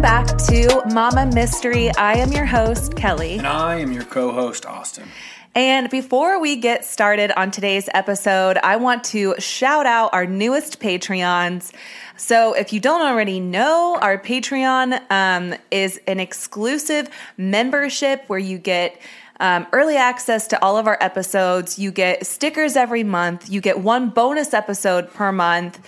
Welcome 0.00 0.26
back 0.26 0.38
to 0.46 0.82
Mama 0.94 1.26
Mystery. 1.26 1.94
I 1.96 2.14
am 2.14 2.32
your 2.32 2.46
host, 2.46 2.96
Kelly. 2.96 3.36
And 3.36 3.46
I 3.46 3.80
am 3.80 3.92
your 3.92 4.04
co 4.04 4.32
host, 4.32 4.64
Austin. 4.64 5.06
And 5.54 5.90
before 5.90 6.40
we 6.40 6.56
get 6.56 6.86
started 6.86 7.30
on 7.32 7.50
today's 7.50 7.86
episode, 7.92 8.56
I 8.56 8.76
want 8.76 9.04
to 9.04 9.34
shout 9.38 9.84
out 9.84 10.14
our 10.14 10.24
newest 10.24 10.80
Patreons. 10.80 11.70
So, 12.16 12.54
if 12.54 12.72
you 12.72 12.80
don't 12.80 13.02
already 13.02 13.40
know, 13.40 13.98
our 14.00 14.16
Patreon 14.16 15.02
um, 15.10 15.54
is 15.70 16.00
an 16.06 16.18
exclusive 16.18 17.10
membership 17.36 18.24
where 18.26 18.38
you 18.38 18.56
get 18.56 18.98
um, 19.38 19.66
early 19.70 19.98
access 19.98 20.46
to 20.46 20.64
all 20.64 20.78
of 20.78 20.86
our 20.86 20.96
episodes. 21.02 21.78
You 21.78 21.90
get 21.90 22.26
stickers 22.26 22.74
every 22.74 23.04
month. 23.04 23.50
You 23.50 23.60
get 23.60 23.80
one 23.80 24.08
bonus 24.08 24.54
episode 24.54 25.12
per 25.12 25.30
month. 25.30 25.78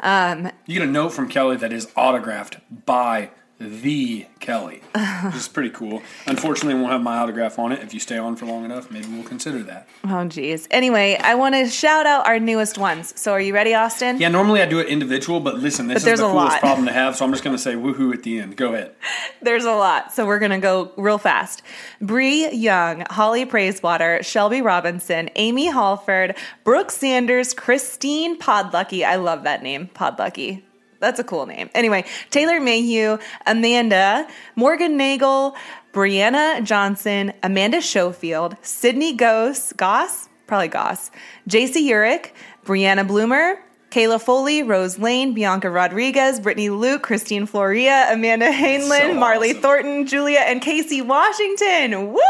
Um, 0.00 0.50
You 0.66 0.78
get 0.78 0.86
a 0.86 0.92
note 0.92 1.14
from 1.14 1.26
Kelly 1.30 1.56
that 1.56 1.72
is 1.72 1.88
autographed 1.96 2.58
by 2.84 3.30
the 3.68 4.26
Kelly. 4.40 4.80
This 4.94 5.34
is 5.36 5.48
pretty 5.48 5.70
cool. 5.70 6.02
Unfortunately, 6.26 6.74
won't 6.74 6.92
have 6.92 7.02
my 7.02 7.18
autograph 7.18 7.58
on 7.58 7.72
it. 7.72 7.80
If 7.82 7.94
you 7.94 8.00
stay 8.00 8.18
on 8.18 8.36
for 8.36 8.46
long 8.46 8.64
enough, 8.64 8.90
maybe 8.90 9.06
we'll 9.08 9.22
consider 9.24 9.62
that. 9.64 9.88
oh, 10.04 10.24
geez. 10.26 10.66
Anyway, 10.70 11.16
I 11.22 11.34
want 11.36 11.54
to 11.54 11.66
shout 11.68 12.06
out 12.06 12.26
our 12.26 12.38
newest 12.38 12.76
ones. 12.78 13.18
So, 13.20 13.32
are 13.32 13.40
you 13.40 13.54
ready, 13.54 13.74
Austin? 13.74 14.18
Yeah, 14.18 14.28
normally 14.28 14.60
I 14.62 14.66
do 14.66 14.78
it 14.80 14.88
individual, 14.88 15.40
but 15.40 15.56
listen, 15.58 15.86
this 15.88 16.04
But 16.04 16.12
is 16.12 16.20
the 16.20 16.26
coolest 16.26 16.52
lot. 16.54 16.60
problem 16.60 16.86
to 16.86 16.92
have, 16.92 17.16
so 17.16 17.24
I'm 17.24 17.30
just 17.32 17.44
going 17.44 17.56
to 17.56 17.62
say 17.62 17.74
woohoo 17.74 18.12
at 18.12 18.22
the 18.24 18.38
end. 18.40 18.56
Go 18.56 18.74
ahead. 18.74 18.94
There's 19.42 19.64
a 19.64 19.72
lot, 19.72 20.12
so 20.12 20.26
we're 20.26 20.38
gonna 20.38 20.60
go 20.60 20.92
real 20.96 21.18
fast. 21.18 21.62
Bree 22.00 22.50
Young, 22.52 23.04
Holly 23.10 23.44
Praisewater, 23.44 24.22
Shelby 24.24 24.62
Robinson, 24.62 25.30
Amy 25.36 25.66
Halford, 25.66 26.36
Brooke 26.64 26.90
Sanders, 26.92 27.52
Christine 27.54 28.38
Podlucky. 28.38 29.04
I 29.04 29.16
love 29.16 29.42
that 29.44 29.62
name, 29.62 29.88
Podlucky. 29.94 30.62
That's 31.02 31.18
a 31.18 31.24
cool 31.24 31.46
name. 31.46 31.68
Anyway, 31.74 32.04
Taylor 32.30 32.60
Mayhew, 32.60 33.18
Amanda, 33.44 34.26
Morgan 34.54 34.96
Nagel, 34.96 35.56
Brianna 35.92 36.62
Johnson, 36.62 37.32
Amanda 37.42 37.82
Schofield, 37.82 38.56
Sydney 38.62 39.12
Goss, 39.14 39.72
Goss, 39.72 40.28
probably 40.46 40.68
Goss, 40.68 41.10
JC 41.48 41.88
Urich, 41.90 42.30
Brianna 42.64 43.04
Bloomer, 43.06 43.58
Kayla 43.90 44.22
Foley, 44.22 44.62
Rose 44.62 44.96
Lane, 44.96 45.34
Bianca 45.34 45.68
Rodriguez, 45.68 46.38
Brittany 46.38 46.70
Luke, 46.70 47.02
Christine 47.02 47.48
Floria, 47.48 48.10
Amanda 48.12 48.52
Hainlin, 48.52 49.10
So 49.10 49.14
Marley 49.14 49.50
awesome. 49.50 49.60
Thornton, 49.62 50.06
Julia, 50.06 50.38
and 50.38 50.62
Casey 50.62 51.02
Washington. 51.02 52.12
Woo! 52.12 52.20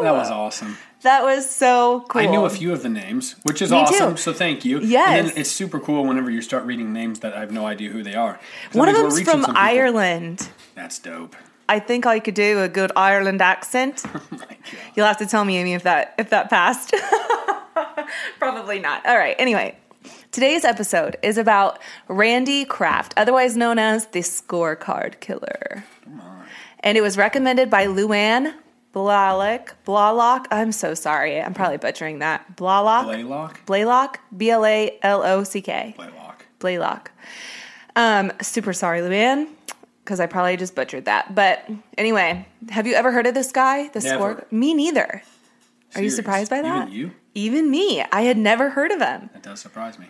That 0.00 0.12
was 0.12 0.30
awesome. 0.30 0.78
That 1.02 1.24
was 1.24 1.50
so 1.50 2.04
cool. 2.08 2.22
I 2.22 2.26
knew 2.26 2.44
a 2.44 2.50
few 2.50 2.72
of 2.72 2.82
the 2.82 2.88
names, 2.88 3.34
which 3.42 3.60
is 3.60 3.70
Me 3.70 3.78
awesome. 3.78 4.12
too. 4.14 4.16
So 4.16 4.32
thank 4.32 4.64
you. 4.64 4.80
Yes. 4.80 5.18
And 5.18 5.28
then 5.28 5.36
it's 5.36 5.50
super 5.50 5.80
cool 5.80 6.04
whenever 6.04 6.30
you 6.30 6.40
start 6.42 6.64
reading 6.64 6.92
names 6.92 7.20
that 7.20 7.32
I 7.34 7.40
have 7.40 7.50
no 7.50 7.66
idea 7.66 7.90
who 7.90 8.02
they 8.02 8.14
are. 8.14 8.38
One 8.72 8.88
of 8.88 8.94
them's 8.94 9.20
from 9.22 9.42
some. 9.42 9.56
Ireland. 9.56 10.48
That's 10.74 10.98
dope. 11.00 11.34
I 11.68 11.78
think 11.80 12.06
I 12.06 12.20
could 12.20 12.34
do 12.34 12.60
a 12.62 12.68
good 12.68 12.92
Ireland 12.96 13.42
accent. 13.42 14.04
Oh. 14.74 14.84
You'll 14.94 15.06
have 15.06 15.18
to 15.18 15.26
tell 15.26 15.44
me, 15.44 15.58
Amy, 15.58 15.74
if 15.74 15.82
that 15.82 16.14
if 16.18 16.30
that 16.30 16.48
passed. 16.48 16.94
Probably 18.38 18.78
not. 18.78 19.04
All 19.04 19.16
right. 19.18 19.36
Anyway, 19.38 19.76
today's 20.30 20.64
episode 20.64 21.16
is 21.22 21.36
about 21.36 21.78
Randy 22.08 22.64
Kraft, 22.64 23.12
otherwise 23.16 23.56
known 23.56 23.78
as 23.78 24.06
the 24.06 24.20
Scorecard 24.20 25.20
Killer, 25.20 25.84
and 26.80 26.96
it 26.96 27.00
was 27.00 27.16
recommended 27.16 27.68
by 27.70 27.86
Luann 27.86 28.54
Blalock. 28.94 29.70
Blalock. 29.86 30.46
I'm 30.50 30.72
so 30.72 30.94
sorry. 30.94 31.40
I'm 31.40 31.54
probably 31.54 31.78
butchering 31.78 32.18
that. 32.20 32.56
Blalock. 32.56 33.04
Blaylock? 33.04 33.66
Blaylock. 33.66 34.20
B 34.36 34.50
L 34.50 34.64
A 34.66 34.98
L 35.02 35.22
O 35.22 35.44
C 35.44 35.62
K. 35.62 35.94
Blaylock. 35.96 36.44
Blaylock. 36.58 37.10
Um, 37.96 38.32
super 38.40 38.72
sorry, 38.72 39.00
Luann, 39.00 39.48
because 40.04 40.20
I 40.20 40.26
probably 40.26 40.56
just 40.56 40.74
butchered 40.74 41.06
that. 41.06 41.34
But 41.34 41.68
anyway, 41.98 42.46
have 42.70 42.86
you 42.86 42.94
ever 42.94 43.12
heard 43.12 43.26
of 43.26 43.34
this 43.34 43.52
guy? 43.52 43.88
The 43.88 44.00
Never. 44.00 44.16
score? 44.34 44.46
Me 44.50 44.74
neither. 44.74 45.22
Are 45.94 46.02
you 46.02 46.08
surprised 46.10 46.50
by 46.50 46.62
that? 46.62 46.88
Even 46.88 46.94
you? 46.98 47.10
Even 47.34 47.70
me. 47.70 48.02
I 48.12 48.22
had 48.22 48.38
never 48.38 48.70
heard 48.70 48.90
of 48.92 49.00
him. 49.00 49.30
That 49.32 49.42
does 49.42 49.60
surprise 49.60 49.98
me. 49.98 50.06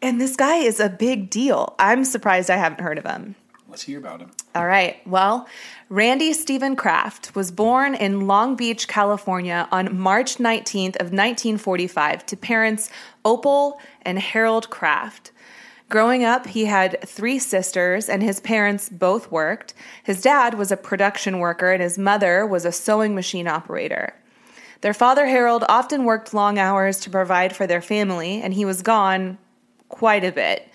And 0.00 0.20
this 0.20 0.36
guy 0.36 0.56
is 0.56 0.80
a 0.80 0.88
big 0.88 1.28
deal. 1.28 1.74
I'm 1.78 2.04
surprised 2.04 2.50
I 2.50 2.56
haven't 2.56 2.80
heard 2.80 2.98
of 2.98 3.04
him. 3.04 3.34
Let's 3.68 3.82
hear 3.82 3.98
about 3.98 4.20
him. 4.20 4.30
All 4.54 4.66
right. 4.66 5.06
Well, 5.06 5.46
Randy 5.90 6.32
Stephen 6.32 6.74
Kraft 6.74 7.36
was 7.36 7.50
born 7.50 7.94
in 7.94 8.26
Long 8.26 8.56
Beach, 8.56 8.88
California 8.88 9.68
on 9.70 9.98
March 9.98 10.36
19th 10.36 10.96
of 10.96 11.12
1945 11.12 12.24
to 12.26 12.36
parents 12.36 12.88
Opal 13.26 13.78
and 14.02 14.18
Harold 14.18 14.70
Kraft. 14.70 15.32
Growing 15.90 16.24
up, 16.24 16.46
he 16.46 16.64
had 16.64 16.98
three 17.06 17.38
sisters 17.38 18.08
and 18.08 18.22
his 18.22 18.40
parents 18.40 18.88
both 18.88 19.30
worked. 19.30 19.74
His 20.02 20.22
dad 20.22 20.54
was 20.54 20.72
a 20.72 20.76
production 20.76 21.38
worker 21.38 21.70
and 21.70 21.82
his 21.82 21.98
mother 21.98 22.46
was 22.46 22.64
a 22.64 22.72
sewing 22.72 23.14
machine 23.14 23.48
operator. 23.48 24.14
Their 24.80 24.94
father 24.94 25.26
Harold 25.26 25.64
often 25.68 26.04
worked 26.04 26.32
long 26.32 26.58
hours 26.58 27.00
to 27.00 27.10
provide 27.10 27.54
for 27.54 27.66
their 27.66 27.82
family 27.82 28.40
and 28.40 28.54
he 28.54 28.64
was 28.64 28.80
gone 28.80 29.38
quite 29.88 30.24
a 30.24 30.32
bit. 30.32 30.68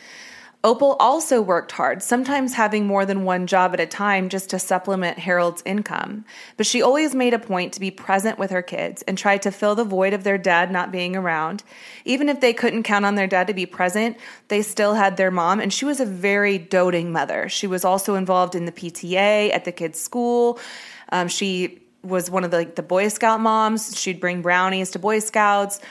Opal 0.65 0.95
also 0.97 1.41
worked 1.41 1.73
hard, 1.73 2.01
sometimes 2.01 2.53
having 2.53 2.87
more 2.87 3.05
than 3.05 3.25
one 3.25 3.47
job 3.47 3.73
at 3.73 3.81
a 3.81 3.85
time 3.85 4.29
just 4.29 4.49
to 4.51 4.59
supplement 4.59 5.19
Harold's 5.19 5.61
income. 5.65 6.23
But 6.55 6.65
she 6.65 6.81
always 6.81 7.13
made 7.13 7.33
a 7.33 7.39
point 7.39 7.73
to 7.73 7.81
be 7.81 7.91
present 7.91 8.39
with 8.39 8.51
her 8.51 8.61
kids 8.61 9.01
and 9.01 9.17
tried 9.17 9.41
to 9.41 9.51
fill 9.51 9.75
the 9.75 9.83
void 9.83 10.13
of 10.13 10.23
their 10.23 10.37
dad 10.37 10.71
not 10.71 10.89
being 10.89 11.17
around. 11.17 11.63
Even 12.05 12.29
if 12.29 12.39
they 12.39 12.53
couldn't 12.53 12.83
count 12.83 13.03
on 13.03 13.15
their 13.15 13.27
dad 13.27 13.47
to 13.47 13.53
be 13.53 13.65
present, 13.65 14.15
they 14.47 14.61
still 14.61 14.93
had 14.93 15.17
their 15.17 15.31
mom, 15.31 15.59
and 15.59 15.73
she 15.73 15.83
was 15.83 15.99
a 15.99 16.05
very 16.05 16.57
doting 16.57 17.11
mother. 17.11 17.49
She 17.49 17.67
was 17.67 17.83
also 17.83 18.15
involved 18.15 18.55
in 18.55 18.63
the 18.63 18.71
PTA 18.71 19.53
at 19.53 19.65
the 19.65 19.73
kids' 19.73 19.99
school. 19.99 20.59
Um, 21.11 21.27
she 21.27 21.81
was 22.03 22.29
one 22.29 22.45
of 22.45 22.51
the, 22.51 22.57
like 22.57 22.75
the 22.75 22.83
Boy 22.83 23.09
Scout 23.09 23.41
moms. 23.41 23.99
She'd 23.99 24.21
bring 24.21 24.41
brownies 24.41 24.91
to 24.91 24.99
Boy 24.99 25.19
Scouts. 25.19 25.81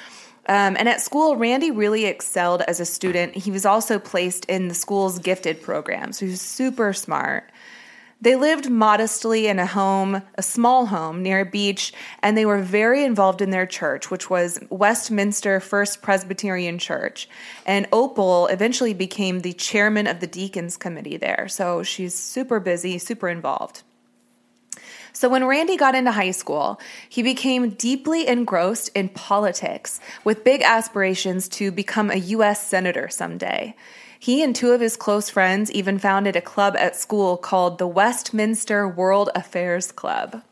Um, 0.46 0.76
and 0.76 0.88
at 0.88 1.00
school, 1.00 1.36
Randy 1.36 1.70
really 1.70 2.04
excelled 2.06 2.62
as 2.62 2.80
a 2.80 2.84
student. 2.84 3.36
He 3.36 3.50
was 3.50 3.64
also 3.64 3.98
placed 3.98 4.44
in 4.46 4.68
the 4.68 4.74
school's 4.74 5.18
gifted 5.18 5.62
program, 5.62 6.12
so 6.12 6.26
he 6.26 6.32
was 6.32 6.40
super 6.40 6.92
smart. 6.92 7.44
They 8.20 8.36
lived 8.36 8.70
modestly 8.70 9.48
in 9.48 9.58
a 9.58 9.66
home, 9.66 10.22
a 10.36 10.42
small 10.42 10.86
home 10.86 11.24
near 11.24 11.40
a 11.40 11.44
beach, 11.44 11.92
and 12.22 12.38
they 12.38 12.46
were 12.46 12.60
very 12.60 13.02
involved 13.02 13.42
in 13.42 13.50
their 13.50 13.66
church, 13.66 14.12
which 14.12 14.30
was 14.30 14.60
Westminster 14.70 15.58
First 15.58 16.02
Presbyterian 16.02 16.78
Church. 16.78 17.28
And 17.66 17.88
Opal 17.90 18.46
eventually 18.46 18.94
became 18.94 19.40
the 19.40 19.52
chairman 19.52 20.06
of 20.06 20.20
the 20.20 20.28
deacons 20.28 20.76
committee 20.76 21.16
there. 21.16 21.48
So 21.48 21.82
she's 21.82 22.14
super 22.14 22.60
busy, 22.60 22.98
super 22.98 23.28
involved. 23.28 23.82
So, 25.12 25.28
when 25.28 25.44
Randy 25.44 25.76
got 25.76 25.94
into 25.94 26.12
high 26.12 26.30
school, 26.30 26.80
he 27.08 27.22
became 27.22 27.70
deeply 27.70 28.26
engrossed 28.26 28.90
in 28.94 29.10
politics 29.10 30.00
with 30.24 30.44
big 30.44 30.62
aspirations 30.62 31.48
to 31.50 31.70
become 31.70 32.10
a 32.10 32.16
U.S. 32.16 32.66
Senator 32.66 33.08
someday. 33.08 33.74
He 34.18 34.42
and 34.42 34.54
two 34.54 34.70
of 34.70 34.80
his 34.80 34.96
close 34.96 35.28
friends 35.28 35.70
even 35.72 35.98
founded 35.98 36.36
a 36.36 36.40
club 36.40 36.76
at 36.78 36.94
school 36.94 37.36
called 37.36 37.78
the 37.78 37.88
Westminster 37.88 38.88
World 38.88 39.30
Affairs 39.34 39.90
Club. 39.90 40.42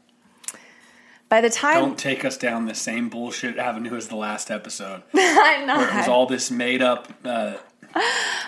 By 1.28 1.40
the 1.40 1.50
time 1.50 1.80
Don't 1.80 1.98
take 1.98 2.24
us 2.24 2.36
down 2.36 2.66
the 2.66 2.74
same 2.74 3.08
bullshit 3.08 3.56
avenue 3.56 3.94
as 3.94 4.08
the 4.08 4.16
last 4.16 4.50
episode. 4.50 5.04
I'm 5.14 5.68
Where 5.68 5.88
it 5.88 5.94
was 5.94 6.08
all 6.08 6.26
this 6.26 6.50
made 6.50 6.82
up 6.82 7.12
uh, 7.24 7.54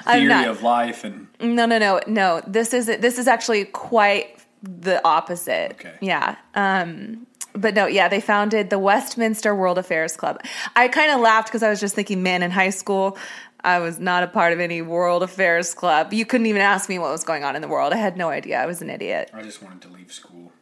theory 0.04 0.44
of 0.44 0.64
life 0.64 1.04
and 1.04 1.28
No, 1.40 1.66
no, 1.66 1.78
no, 1.78 2.00
no. 2.08 2.42
This 2.44 2.74
is 2.74 2.86
this 2.86 3.16
is 3.16 3.28
actually 3.28 3.66
quite 3.66 4.41
the 4.62 5.04
opposite. 5.04 5.72
Okay. 5.72 5.94
Yeah. 6.00 6.36
Um, 6.54 7.26
but 7.54 7.74
no, 7.74 7.86
yeah, 7.86 8.08
they 8.08 8.20
founded 8.20 8.70
the 8.70 8.78
Westminster 8.78 9.54
World 9.54 9.78
Affairs 9.78 10.16
Club. 10.16 10.40
I 10.74 10.88
kind 10.88 11.10
of 11.10 11.20
laughed 11.20 11.48
because 11.48 11.62
I 11.62 11.68
was 11.68 11.80
just 11.80 11.94
thinking, 11.94 12.22
man, 12.22 12.42
in 12.42 12.50
high 12.50 12.70
school, 12.70 13.18
I 13.62 13.78
was 13.78 13.98
not 13.98 14.22
a 14.22 14.26
part 14.26 14.52
of 14.52 14.60
any 14.60 14.82
World 14.82 15.22
Affairs 15.22 15.74
Club. 15.74 16.12
You 16.12 16.24
couldn't 16.24 16.46
even 16.46 16.62
ask 16.62 16.88
me 16.88 16.98
what 16.98 17.10
was 17.10 17.24
going 17.24 17.44
on 17.44 17.54
in 17.54 17.62
the 17.62 17.68
world. 17.68 17.92
I 17.92 17.96
had 17.96 18.16
no 18.16 18.30
idea. 18.30 18.60
I 18.60 18.66
was 18.66 18.80
an 18.82 18.90
idiot. 18.90 19.30
I 19.34 19.42
just 19.42 19.62
wanted 19.62 19.82
to 19.82 19.88
leave 19.88 20.12
school. 20.12 20.52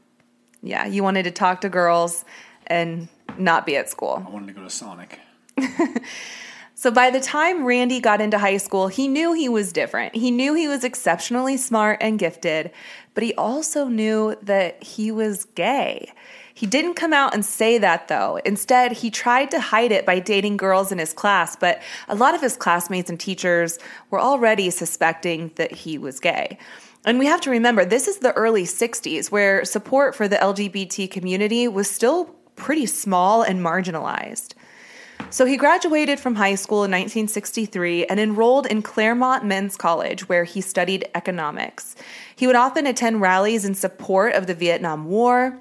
Yeah, 0.62 0.86
you 0.86 1.02
wanted 1.02 1.22
to 1.24 1.30
talk 1.30 1.60
to 1.62 1.68
girls 1.68 2.24
and 2.66 3.08
not 3.38 3.66
be 3.66 3.76
at 3.76 3.88
school. 3.88 4.24
I 4.26 4.30
wanted 4.30 4.48
to 4.48 4.52
go 4.52 4.62
to 4.62 4.70
Sonic. 4.70 5.18
So 6.80 6.90
by 6.90 7.10
the 7.10 7.20
time 7.20 7.66
Randy 7.66 8.00
got 8.00 8.22
into 8.22 8.38
high 8.38 8.56
school, 8.56 8.88
he 8.88 9.06
knew 9.06 9.34
he 9.34 9.50
was 9.50 9.70
different. 9.70 10.14
He 10.14 10.30
knew 10.30 10.54
he 10.54 10.66
was 10.66 10.82
exceptionally 10.82 11.58
smart 11.58 11.98
and 12.00 12.18
gifted, 12.18 12.70
but 13.20 13.26
he 13.26 13.34
also 13.34 13.84
knew 13.84 14.34
that 14.40 14.82
he 14.82 15.12
was 15.12 15.44
gay. 15.54 16.10
He 16.54 16.66
didn't 16.66 16.94
come 16.94 17.12
out 17.12 17.34
and 17.34 17.44
say 17.44 17.76
that 17.76 18.08
though. 18.08 18.40
Instead, 18.46 18.92
he 18.92 19.10
tried 19.10 19.50
to 19.50 19.60
hide 19.60 19.92
it 19.92 20.06
by 20.06 20.20
dating 20.20 20.56
girls 20.56 20.90
in 20.90 20.96
his 20.96 21.12
class, 21.12 21.54
but 21.54 21.82
a 22.08 22.14
lot 22.14 22.34
of 22.34 22.40
his 22.40 22.56
classmates 22.56 23.10
and 23.10 23.20
teachers 23.20 23.78
were 24.08 24.18
already 24.18 24.70
suspecting 24.70 25.50
that 25.56 25.70
he 25.70 25.98
was 25.98 26.18
gay. 26.18 26.56
And 27.04 27.18
we 27.18 27.26
have 27.26 27.42
to 27.42 27.50
remember, 27.50 27.84
this 27.84 28.08
is 28.08 28.20
the 28.20 28.32
early 28.32 28.64
60s 28.64 29.30
where 29.30 29.66
support 29.66 30.14
for 30.14 30.26
the 30.26 30.36
LGBT 30.36 31.10
community 31.10 31.68
was 31.68 31.90
still 31.90 32.24
pretty 32.56 32.86
small 32.86 33.42
and 33.42 33.60
marginalized. 33.60 34.54
So 35.32 35.46
he 35.46 35.56
graduated 35.56 36.18
from 36.18 36.34
high 36.34 36.56
school 36.56 36.78
in 36.78 36.90
1963 36.90 38.06
and 38.06 38.18
enrolled 38.18 38.66
in 38.66 38.82
Claremont 38.82 39.44
Men's 39.44 39.76
College, 39.76 40.28
where 40.28 40.42
he 40.42 40.60
studied 40.60 41.08
economics. 41.14 41.94
He 42.34 42.48
would 42.48 42.56
often 42.56 42.84
attend 42.84 43.20
rallies 43.20 43.64
in 43.64 43.76
support 43.76 44.34
of 44.34 44.48
the 44.48 44.54
Vietnam 44.54 45.04
War. 45.06 45.60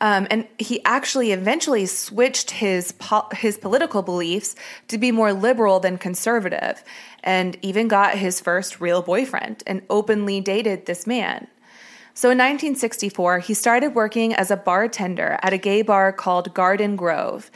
Um, 0.00 0.26
and 0.30 0.48
he 0.58 0.82
actually 0.86 1.32
eventually 1.32 1.84
switched 1.84 2.52
his 2.52 2.92
po- 2.92 3.28
his 3.32 3.58
political 3.58 4.00
beliefs 4.00 4.54
to 4.86 4.96
be 4.96 5.12
more 5.12 5.34
liberal 5.34 5.78
than 5.78 5.98
conservative, 5.98 6.82
and 7.22 7.58
even 7.60 7.86
got 7.86 8.16
his 8.16 8.40
first 8.40 8.80
real 8.80 9.02
boyfriend 9.02 9.62
and 9.66 9.82
openly 9.90 10.40
dated 10.40 10.86
this 10.86 11.06
man. 11.06 11.48
So 12.14 12.30
in 12.30 12.38
1964, 12.38 13.40
he 13.40 13.54
started 13.54 13.94
working 13.94 14.32
as 14.32 14.50
a 14.50 14.56
bartender 14.56 15.38
at 15.42 15.52
a 15.52 15.58
gay 15.58 15.82
bar 15.82 16.12
called 16.12 16.54
Garden 16.54 16.96
Grove. 16.96 17.50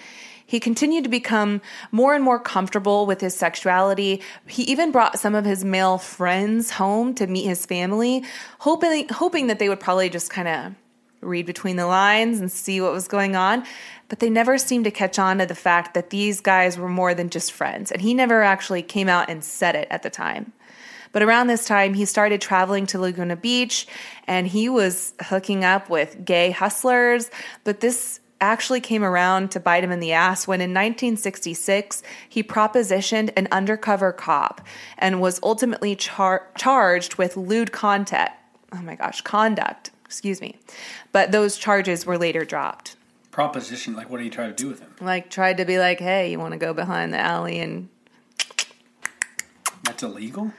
He 0.53 0.61
continued 0.61 1.05
to 1.05 1.09
become 1.09 1.63
more 1.93 2.15
and 2.15 2.23
more 2.23 2.39
comfortable 2.39 3.07
with 3.07 3.23
his 3.23 3.35
sexuality. 3.35 4.21
He 4.47 4.65
even 4.65 4.93
brought 4.93 5.19
some 5.19 5.35
of 5.35 5.47
his 5.47 5.65
male 5.65 5.97
friends 5.97 6.73
home 6.73 7.15
to 7.15 7.27
meet 7.27 7.47
his 7.47 7.65
family, 7.65 8.23
hoping 8.59 9.09
hoping 9.09 9.47
that 9.47 9.59
they 9.59 9.71
would 9.71 9.81
probably 9.81 10.11
just 10.11 10.29
kind 10.29 10.49
of 10.49 10.75
read 11.23 11.47
between 11.47 11.77
the 11.77 11.87
lines 11.87 12.39
and 12.39 12.53
see 12.53 12.83
what 12.83 12.93
was 12.93 13.09
going 13.09 13.35
on. 13.35 13.65
But 14.11 14.19
they 14.19 14.29
never 14.29 14.59
seemed 14.59 14.85
to 14.85 14.91
catch 14.91 15.19
on 15.19 15.39
to 15.39 15.47
the 15.47 15.55
fact 15.55 15.95
that 15.95 16.11
these 16.11 16.43
guys 16.43 16.77
were 16.77 16.87
more 16.87 17.15
than 17.15 17.31
just 17.31 17.51
friends, 17.51 17.91
and 17.91 18.03
he 18.03 18.13
never 18.13 18.43
actually 18.43 18.83
came 18.83 19.09
out 19.09 19.31
and 19.31 19.43
said 19.43 19.75
it 19.75 19.89
at 19.91 20.03
the 20.03 20.11
time. 20.11 20.53
But 21.13 21.23
around 21.23 21.47
this 21.47 21.65
time, 21.65 21.95
he 21.95 22.05
started 22.05 22.43
traveling 22.43 22.85
to 22.89 22.99
Laguna 22.99 23.37
Beach 23.37 23.87
and 24.27 24.47
he 24.47 24.69
was 24.69 25.13
hooking 25.21 25.63
up 25.63 25.91
with 25.91 26.25
gay 26.25 26.51
hustlers. 26.51 27.31
But 27.65 27.81
this 27.81 28.21
actually 28.43 28.81
came 28.81 29.05
around 29.05 29.51
to 29.53 29.61
bite 29.61 29.85
him 29.85 29.93
in 29.93 30.01
the 30.01 30.13
ass 30.13 30.47
when 30.47 30.61
in 30.61 30.71
1966 30.71 32.03
he 32.29 32.43
propositioned 32.43 33.33
an 33.37 33.49
undercover 33.51 34.13
cop 34.13 34.61
and 34.99 35.21
was 35.21 35.39
ultimately 35.43 35.95
char- 35.97 36.49
charged 36.59 37.15
with 37.15 37.37
lewd 37.37 37.73
contact. 37.73 38.39
Oh 38.73 38.83
my 38.83 38.97
gosh, 38.97 39.21
conduct, 39.23 39.91
excuse 40.05 40.41
me. 40.41 40.57
But 41.13 41.31
those 41.33 41.57
charges 41.57 42.05
were 42.05 42.19
later 42.19 42.45
dropped. 42.45 42.97
Proposition, 43.31 43.95
like 43.95 44.11
what 44.11 44.19
did 44.19 44.25
he 44.25 44.31
try 44.31 44.47
to 44.49 44.53
do 44.53 44.69
with 44.69 44.81
him? 44.81 44.93
Like 45.01 45.31
tried 45.31 45.57
to 45.59 45.65
be 45.65 45.79
like, 45.79 46.01
"Hey, 46.01 46.31
you 46.31 46.39
want 46.39 46.53
to 46.53 46.59
go 46.59 46.75
behind 46.75 47.15
the 47.15 47.19
alley 47.19 47.61
and 47.61 47.89
That's 49.85 50.03
illegal? 50.03 50.53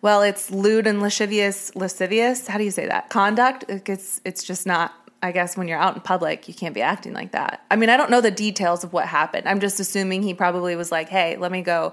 well, 0.00 0.22
it's 0.22 0.50
lewd 0.50 0.86
and 0.86 1.00
lascivious 1.02 1.74
lascivious. 1.76 2.46
How 2.48 2.58
do 2.58 2.64
you 2.64 2.70
say 2.70 2.86
that? 2.86 3.08
Conduct? 3.10 3.64
It's 3.68 4.20
it's 4.24 4.42
just 4.42 4.66
not 4.66 4.92
I 5.22 5.32
guess 5.32 5.56
when 5.56 5.66
you're 5.68 5.78
out 5.78 5.96
in 5.96 6.00
public, 6.02 6.46
you 6.48 6.54
can't 6.54 6.74
be 6.74 6.82
acting 6.82 7.12
like 7.12 7.32
that. 7.32 7.64
I 7.70 7.76
mean, 7.76 7.88
I 7.90 7.96
don't 7.96 8.10
know 8.10 8.20
the 8.20 8.30
details 8.30 8.84
of 8.84 8.92
what 8.92 9.06
happened. 9.06 9.48
I'm 9.48 9.58
just 9.60 9.80
assuming 9.80 10.22
he 10.22 10.32
probably 10.34 10.76
was 10.76 10.92
like, 10.92 11.08
"Hey, 11.08 11.36
let 11.36 11.50
me 11.50 11.62
go 11.62 11.92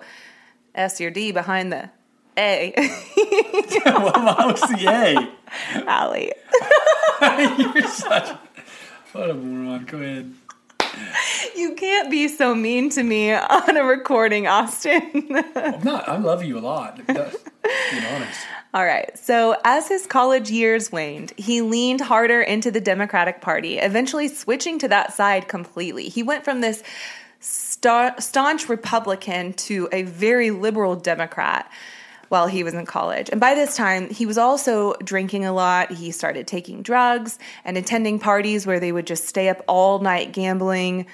S 0.76 1.02
or 1.02 1.10
D 1.10 1.32
behind 1.32 1.72
the 1.72 1.90
A 2.38 2.74
what 3.86 4.48
was 4.48 4.62
the 4.62 4.88
A? 4.88 5.84
alley." 5.88 6.32
You're 7.58 7.88
such 7.88 8.36
what 9.14 9.30
a 9.30 9.34
moron. 9.34 9.86
Go 9.86 9.98
ahead. 9.98 10.34
You 11.56 11.74
can't 11.74 12.12
be 12.12 12.28
so 12.28 12.54
mean 12.54 12.90
to 12.92 13.04
me 13.04 13.34
on 13.34 13.78
a 13.78 13.84
recording, 13.84 14.46
Austin. 14.46 15.04
I'm 15.56 15.84
not. 15.84 16.08
I 16.08 16.18
love 16.18 16.44
you 16.44 16.58
a 16.58 16.60
lot. 16.60 16.98
Being 17.08 17.18
honest. 17.18 18.40
All 18.74 18.86
right. 18.86 19.18
So, 19.18 19.56
as 19.64 19.88
his 19.88 20.06
college 20.06 20.52
years 20.52 20.92
waned, 20.92 21.32
he 21.38 21.62
leaned 21.62 22.02
harder 22.02 22.42
into 22.42 22.72
the 22.72 22.82
Democratic 22.82 23.40
Party, 23.40 23.78
eventually 23.78 24.28
switching 24.28 24.78
to 24.80 24.90
that 24.90 25.14
side 25.14 25.48
completely. 25.48 26.10
He 26.10 26.24
went 26.24 26.44
from 26.44 26.60
this 26.60 26.84
sta- 27.40 28.20
staunch 28.20 28.68
Republican 28.68 29.54
to 29.54 29.88
a 29.94 30.04
very 30.04 30.52
liberal 30.52 30.96
Democrat 30.98 31.72
while 32.30 32.48
he 32.48 32.64
was 32.64 32.74
in 32.74 32.86
college. 32.86 33.30
And 33.30 33.40
by 33.40 33.54
this 33.54 33.76
time, 33.76 34.10
he 34.10 34.26
was 34.26 34.38
also 34.38 34.94
drinking 35.04 35.46
a 35.46 35.54
lot. 35.54 35.92
He 35.92 36.12
started 36.12 36.48
taking 36.48 36.82
drugs 36.82 37.38
and 37.64 37.78
attending 37.78 38.20
parties 38.20 38.66
where 38.66 38.80
they 38.80 38.92
would 38.92 39.08
just 39.08 39.26
stay 39.26 39.50
up 39.50 39.62
all 39.68 40.00
night 40.00 40.32
gambling. 40.32 41.06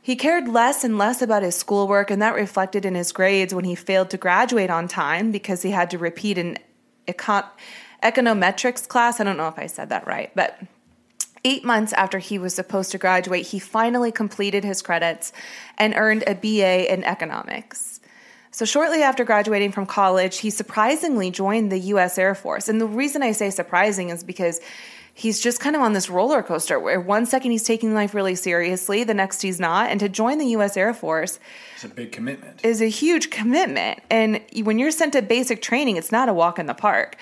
He 0.00 0.16
cared 0.16 0.48
less 0.48 0.84
and 0.84 0.98
less 0.98 1.20
about 1.20 1.42
his 1.42 1.56
schoolwork, 1.56 2.10
and 2.10 2.22
that 2.22 2.34
reflected 2.34 2.84
in 2.84 2.94
his 2.94 3.10
grades 3.10 3.52
when 3.52 3.64
he 3.64 3.74
failed 3.74 4.10
to 4.10 4.16
graduate 4.16 4.70
on 4.70 4.86
time 4.86 5.32
because 5.32 5.62
he 5.62 5.72
had 5.72 5.90
to 5.90 5.98
repeat 5.98 6.38
an 6.38 6.58
econ- 7.08 7.48
econometrics 8.02 8.86
class. 8.86 9.20
I 9.20 9.24
don't 9.24 9.36
know 9.36 9.48
if 9.48 9.58
I 9.58 9.66
said 9.66 9.88
that 9.88 10.06
right, 10.06 10.30
but 10.34 10.60
eight 11.44 11.64
months 11.64 11.92
after 11.92 12.18
he 12.18 12.38
was 12.38 12.54
supposed 12.54 12.92
to 12.92 12.98
graduate, 12.98 13.46
he 13.46 13.58
finally 13.58 14.12
completed 14.12 14.64
his 14.64 14.82
credits 14.82 15.32
and 15.76 15.94
earned 15.96 16.24
a 16.26 16.34
BA 16.34 16.92
in 16.92 17.04
economics. 17.04 18.00
So, 18.56 18.64
shortly 18.64 19.02
after 19.02 19.22
graduating 19.22 19.72
from 19.72 19.84
college, 19.84 20.38
he 20.38 20.48
surprisingly 20.48 21.30
joined 21.30 21.70
the 21.70 21.78
US 21.92 22.16
Air 22.16 22.34
Force. 22.34 22.70
And 22.70 22.80
the 22.80 22.86
reason 22.86 23.22
I 23.22 23.32
say 23.32 23.50
surprising 23.50 24.08
is 24.08 24.24
because 24.24 24.62
he's 25.12 25.40
just 25.40 25.60
kind 25.60 25.76
of 25.76 25.82
on 25.82 25.92
this 25.92 26.08
roller 26.08 26.42
coaster 26.42 26.80
where 26.80 26.98
one 26.98 27.26
second 27.26 27.50
he's 27.50 27.64
taking 27.64 27.92
life 27.92 28.14
really 28.14 28.34
seriously, 28.34 29.04
the 29.04 29.12
next 29.12 29.42
he's 29.42 29.60
not. 29.60 29.90
And 29.90 30.00
to 30.00 30.08
join 30.08 30.38
the 30.38 30.46
US 30.56 30.74
Air 30.74 30.94
Force 30.94 31.38
It's 31.74 31.84
a 31.84 31.88
big 31.88 32.12
commitment. 32.12 32.64
is 32.64 32.80
a 32.80 32.88
huge 32.88 33.28
commitment. 33.28 34.00
And 34.08 34.40
when 34.62 34.78
you're 34.78 34.90
sent 34.90 35.12
to 35.12 35.20
basic 35.20 35.60
training, 35.60 35.98
it's 35.98 36.10
not 36.10 36.30
a 36.30 36.32
walk 36.32 36.58
in 36.58 36.64
the 36.64 36.72
park. 36.72 37.16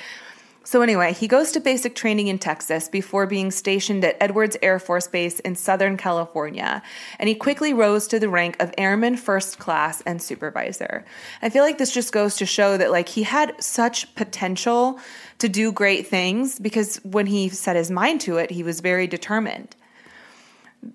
So, 0.66 0.80
anyway, 0.80 1.12
he 1.12 1.28
goes 1.28 1.52
to 1.52 1.60
basic 1.60 1.94
training 1.94 2.28
in 2.28 2.38
Texas 2.38 2.88
before 2.88 3.26
being 3.26 3.50
stationed 3.50 4.02
at 4.02 4.16
Edwards 4.18 4.56
Air 4.62 4.78
Force 4.78 5.06
Base 5.06 5.38
in 5.40 5.56
Southern 5.56 5.98
California. 5.98 6.82
And 7.18 7.28
he 7.28 7.34
quickly 7.34 7.74
rose 7.74 8.06
to 8.08 8.18
the 8.18 8.30
rank 8.30 8.56
of 8.60 8.72
Airman 8.78 9.18
First 9.18 9.58
Class 9.58 10.00
and 10.06 10.22
Supervisor. 10.22 11.04
I 11.42 11.50
feel 11.50 11.64
like 11.64 11.76
this 11.76 11.92
just 11.92 12.12
goes 12.12 12.36
to 12.36 12.46
show 12.46 12.78
that, 12.78 12.90
like, 12.90 13.10
he 13.10 13.24
had 13.24 13.62
such 13.62 14.14
potential 14.14 14.98
to 15.38 15.50
do 15.50 15.70
great 15.70 16.06
things 16.06 16.58
because 16.58 16.96
when 17.04 17.26
he 17.26 17.50
set 17.50 17.76
his 17.76 17.90
mind 17.90 18.22
to 18.22 18.38
it, 18.38 18.50
he 18.50 18.62
was 18.62 18.80
very 18.80 19.06
determined. 19.06 19.76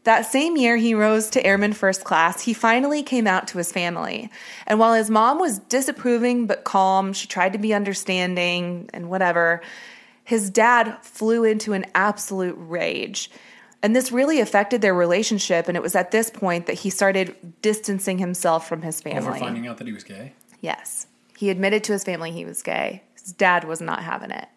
That 0.03 0.21
same 0.23 0.57
year 0.57 0.77
he 0.77 0.93
rose 0.93 1.29
to 1.31 1.45
airman 1.45 1.73
first 1.73 2.03
class, 2.03 2.41
he 2.41 2.53
finally 2.53 3.03
came 3.03 3.27
out 3.27 3.47
to 3.49 3.57
his 3.57 3.71
family. 3.71 4.29
And 4.67 4.79
while 4.79 4.93
his 4.93 5.09
mom 5.09 5.39
was 5.39 5.59
disapproving 5.59 6.47
but 6.47 6.63
calm, 6.63 7.13
she 7.13 7.27
tried 7.27 7.53
to 7.53 7.59
be 7.59 7.73
understanding 7.73 8.89
and 8.93 9.09
whatever, 9.09 9.61
his 10.23 10.49
dad 10.49 10.97
flew 11.01 11.43
into 11.43 11.73
an 11.73 11.85
absolute 11.95 12.55
rage. 12.57 13.31
And 13.81 13.95
this 13.95 14.11
really 14.11 14.39
affected 14.39 14.81
their 14.81 14.93
relationship. 14.93 15.67
And 15.67 15.77
it 15.77 15.81
was 15.81 15.95
at 15.95 16.11
this 16.11 16.29
point 16.29 16.65
that 16.67 16.75
he 16.75 16.89
started 16.89 17.35
distancing 17.61 18.17
himself 18.17 18.67
from 18.67 18.81
his 18.81 19.01
family. 19.01 19.29
Over 19.29 19.39
finding 19.39 19.67
out 19.67 19.77
that 19.77 19.87
he 19.87 19.93
was 19.93 20.03
gay. 20.03 20.33
Yes. 20.61 21.07
He 21.37 21.49
admitted 21.49 21.83
to 21.85 21.93
his 21.93 22.03
family 22.03 22.31
he 22.31 22.45
was 22.45 22.61
gay. 22.61 23.03
His 23.13 23.31
dad 23.31 23.63
was 23.63 23.79
not 23.79 24.03
having 24.03 24.31
it. 24.31 24.47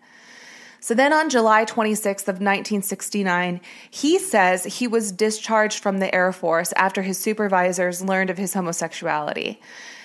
So 0.82 0.94
then 0.94 1.12
on 1.12 1.30
July 1.30 1.64
26th 1.64 2.26
of 2.26 2.40
1969, 2.40 3.60
he 3.88 4.18
says 4.18 4.64
he 4.64 4.88
was 4.88 5.12
discharged 5.12 5.78
from 5.78 5.98
the 5.98 6.12
Air 6.12 6.32
Force 6.32 6.72
after 6.74 7.02
his 7.02 7.18
supervisors 7.18 8.02
learned 8.02 8.30
of 8.30 8.36
his 8.36 8.52
homosexuality. 8.52 9.60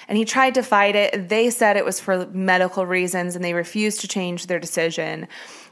And 0.08 0.20
he 0.20 0.24
tried 0.24 0.54
to 0.54 0.62
fight 0.62 0.96
it. 0.96 1.30
They 1.30 1.50
said 1.50 1.78
it 1.78 1.84
was 1.84 2.00
for 2.00 2.28
medical 2.28 2.86
reasons 2.86 3.36
and 3.36 3.44
they 3.44 3.56
refused 3.56 4.02
to 4.02 4.08
change 4.08 4.46
their 4.46 4.60
decision. 4.60 5.28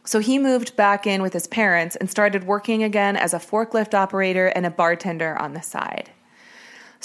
So 0.05 0.17
he 0.17 0.39
moved 0.39 0.75
back 0.75 1.05
in 1.05 1.21
with 1.21 1.33
his 1.33 1.45
parents 1.45 1.95
and 1.95 2.09
started 2.09 2.45
working 2.45 2.81
again 2.81 3.15
as 3.15 3.35
a 3.35 3.39
forklift 3.39 3.93
operator 3.93 4.47
and 4.47 4.65
a 4.65 4.71
bartender 4.71 5.37
on 5.37 5.53
the 5.53 5.61
side. 5.61 6.09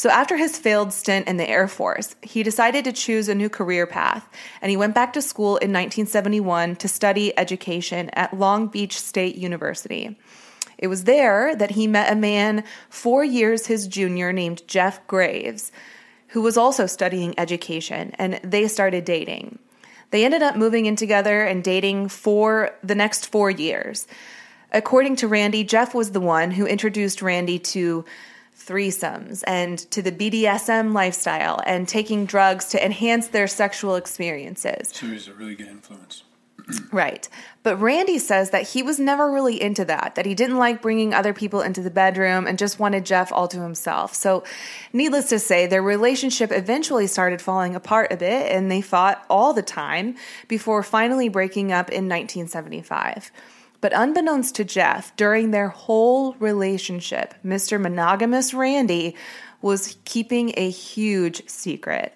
So, 0.00 0.08
after 0.08 0.38
his 0.38 0.56
failed 0.56 0.94
stint 0.94 1.28
in 1.28 1.36
the 1.36 1.46
Air 1.46 1.68
Force, 1.68 2.16
he 2.22 2.42
decided 2.42 2.84
to 2.84 2.92
choose 2.92 3.28
a 3.28 3.34
new 3.34 3.50
career 3.50 3.86
path, 3.86 4.26
and 4.62 4.70
he 4.70 4.76
went 4.78 4.94
back 4.94 5.12
to 5.12 5.20
school 5.20 5.58
in 5.58 5.74
1971 5.74 6.76
to 6.76 6.88
study 6.88 7.38
education 7.38 8.08
at 8.14 8.32
Long 8.32 8.68
Beach 8.68 8.98
State 8.98 9.36
University. 9.36 10.18
It 10.78 10.86
was 10.86 11.04
there 11.04 11.54
that 11.54 11.72
he 11.72 11.86
met 11.86 12.10
a 12.10 12.16
man 12.16 12.64
four 12.88 13.24
years 13.24 13.66
his 13.66 13.86
junior 13.86 14.32
named 14.32 14.66
Jeff 14.66 15.06
Graves, 15.06 15.70
who 16.28 16.40
was 16.40 16.56
also 16.56 16.86
studying 16.86 17.38
education, 17.38 18.14
and 18.18 18.40
they 18.42 18.68
started 18.68 19.04
dating. 19.04 19.58
They 20.12 20.24
ended 20.24 20.40
up 20.40 20.56
moving 20.56 20.86
in 20.86 20.96
together 20.96 21.42
and 21.44 21.62
dating 21.62 22.08
for 22.08 22.70
the 22.82 22.94
next 22.94 23.26
four 23.26 23.50
years. 23.50 24.06
According 24.72 25.16
to 25.16 25.28
Randy, 25.28 25.62
Jeff 25.62 25.94
was 25.94 26.12
the 26.12 26.20
one 26.20 26.52
who 26.52 26.64
introduced 26.64 27.20
Randy 27.20 27.58
to 27.58 28.06
threesomes 28.60 29.42
and 29.46 29.78
to 29.90 30.02
the 30.02 30.12
BDSM 30.12 30.92
lifestyle 30.92 31.60
and 31.66 31.88
taking 31.88 32.26
drugs 32.26 32.66
to 32.66 32.84
enhance 32.84 33.28
their 33.28 33.46
sexual 33.46 33.96
experiences. 33.96 34.90
So 34.92 35.06
he's 35.06 35.28
a 35.28 35.32
really 35.32 35.54
good 35.54 35.68
influence. 35.68 36.24
Right. 36.92 37.28
But 37.62 37.76
Randy 37.78 38.18
says 38.18 38.50
that 38.50 38.68
he 38.68 38.82
was 38.82 38.98
never 38.98 39.30
really 39.30 39.60
into 39.60 39.84
that, 39.86 40.14
that 40.14 40.26
he 40.26 40.34
didn't 40.34 40.58
like 40.58 40.82
bringing 40.82 41.12
other 41.12 41.32
people 41.32 41.60
into 41.62 41.82
the 41.82 41.90
bedroom 41.90 42.46
and 42.46 42.58
just 42.58 42.78
wanted 42.78 43.04
Jeff 43.04 43.32
all 43.32 43.48
to 43.48 43.60
himself. 43.60 44.14
So, 44.14 44.44
needless 44.92 45.28
to 45.30 45.38
say, 45.38 45.66
their 45.66 45.82
relationship 45.82 46.52
eventually 46.52 47.06
started 47.06 47.42
falling 47.42 47.74
apart 47.74 48.12
a 48.12 48.16
bit 48.16 48.52
and 48.52 48.70
they 48.70 48.80
fought 48.80 49.24
all 49.28 49.52
the 49.52 49.62
time 49.62 50.16
before 50.48 50.82
finally 50.82 51.28
breaking 51.28 51.72
up 51.72 51.90
in 51.90 52.08
1975. 52.08 53.32
But 53.80 53.92
unbeknownst 53.94 54.54
to 54.56 54.64
Jeff, 54.64 55.14
during 55.16 55.50
their 55.50 55.68
whole 55.68 56.34
relationship, 56.34 57.34
Mr. 57.44 57.80
Monogamous 57.80 58.52
Randy 58.52 59.16
was 59.62 59.96
keeping 60.04 60.52
a 60.56 60.68
huge 60.68 61.48
secret. 61.48 62.14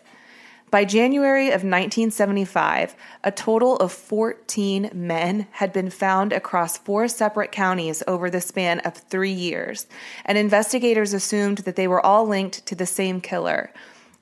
By 0.71 0.85
January 0.85 1.49
of 1.49 1.63
1975, 1.63 2.97
a 3.23 3.31
total 3.31 3.77
of 3.77 3.93
14 3.93 4.91
men 4.93 5.47
had 5.53 5.73
been 5.73 5.89
found 5.89 6.33
across 6.33 6.79
four 6.79 7.07
separate 7.07 7.53
counties 7.53 8.03
over 8.09 8.29
the 8.29 8.41
span 8.41 8.81
of 8.81 8.95
three 8.95 9.31
years, 9.31 9.87
and 10.25 10.37
investigators 10.37 11.13
assumed 11.13 11.59
that 11.59 11.77
they 11.77 11.87
were 11.87 12.05
all 12.05 12.27
linked 12.27 12.67
to 12.67 12.75
the 12.75 12.87
same 12.87 13.21
killer 13.21 13.73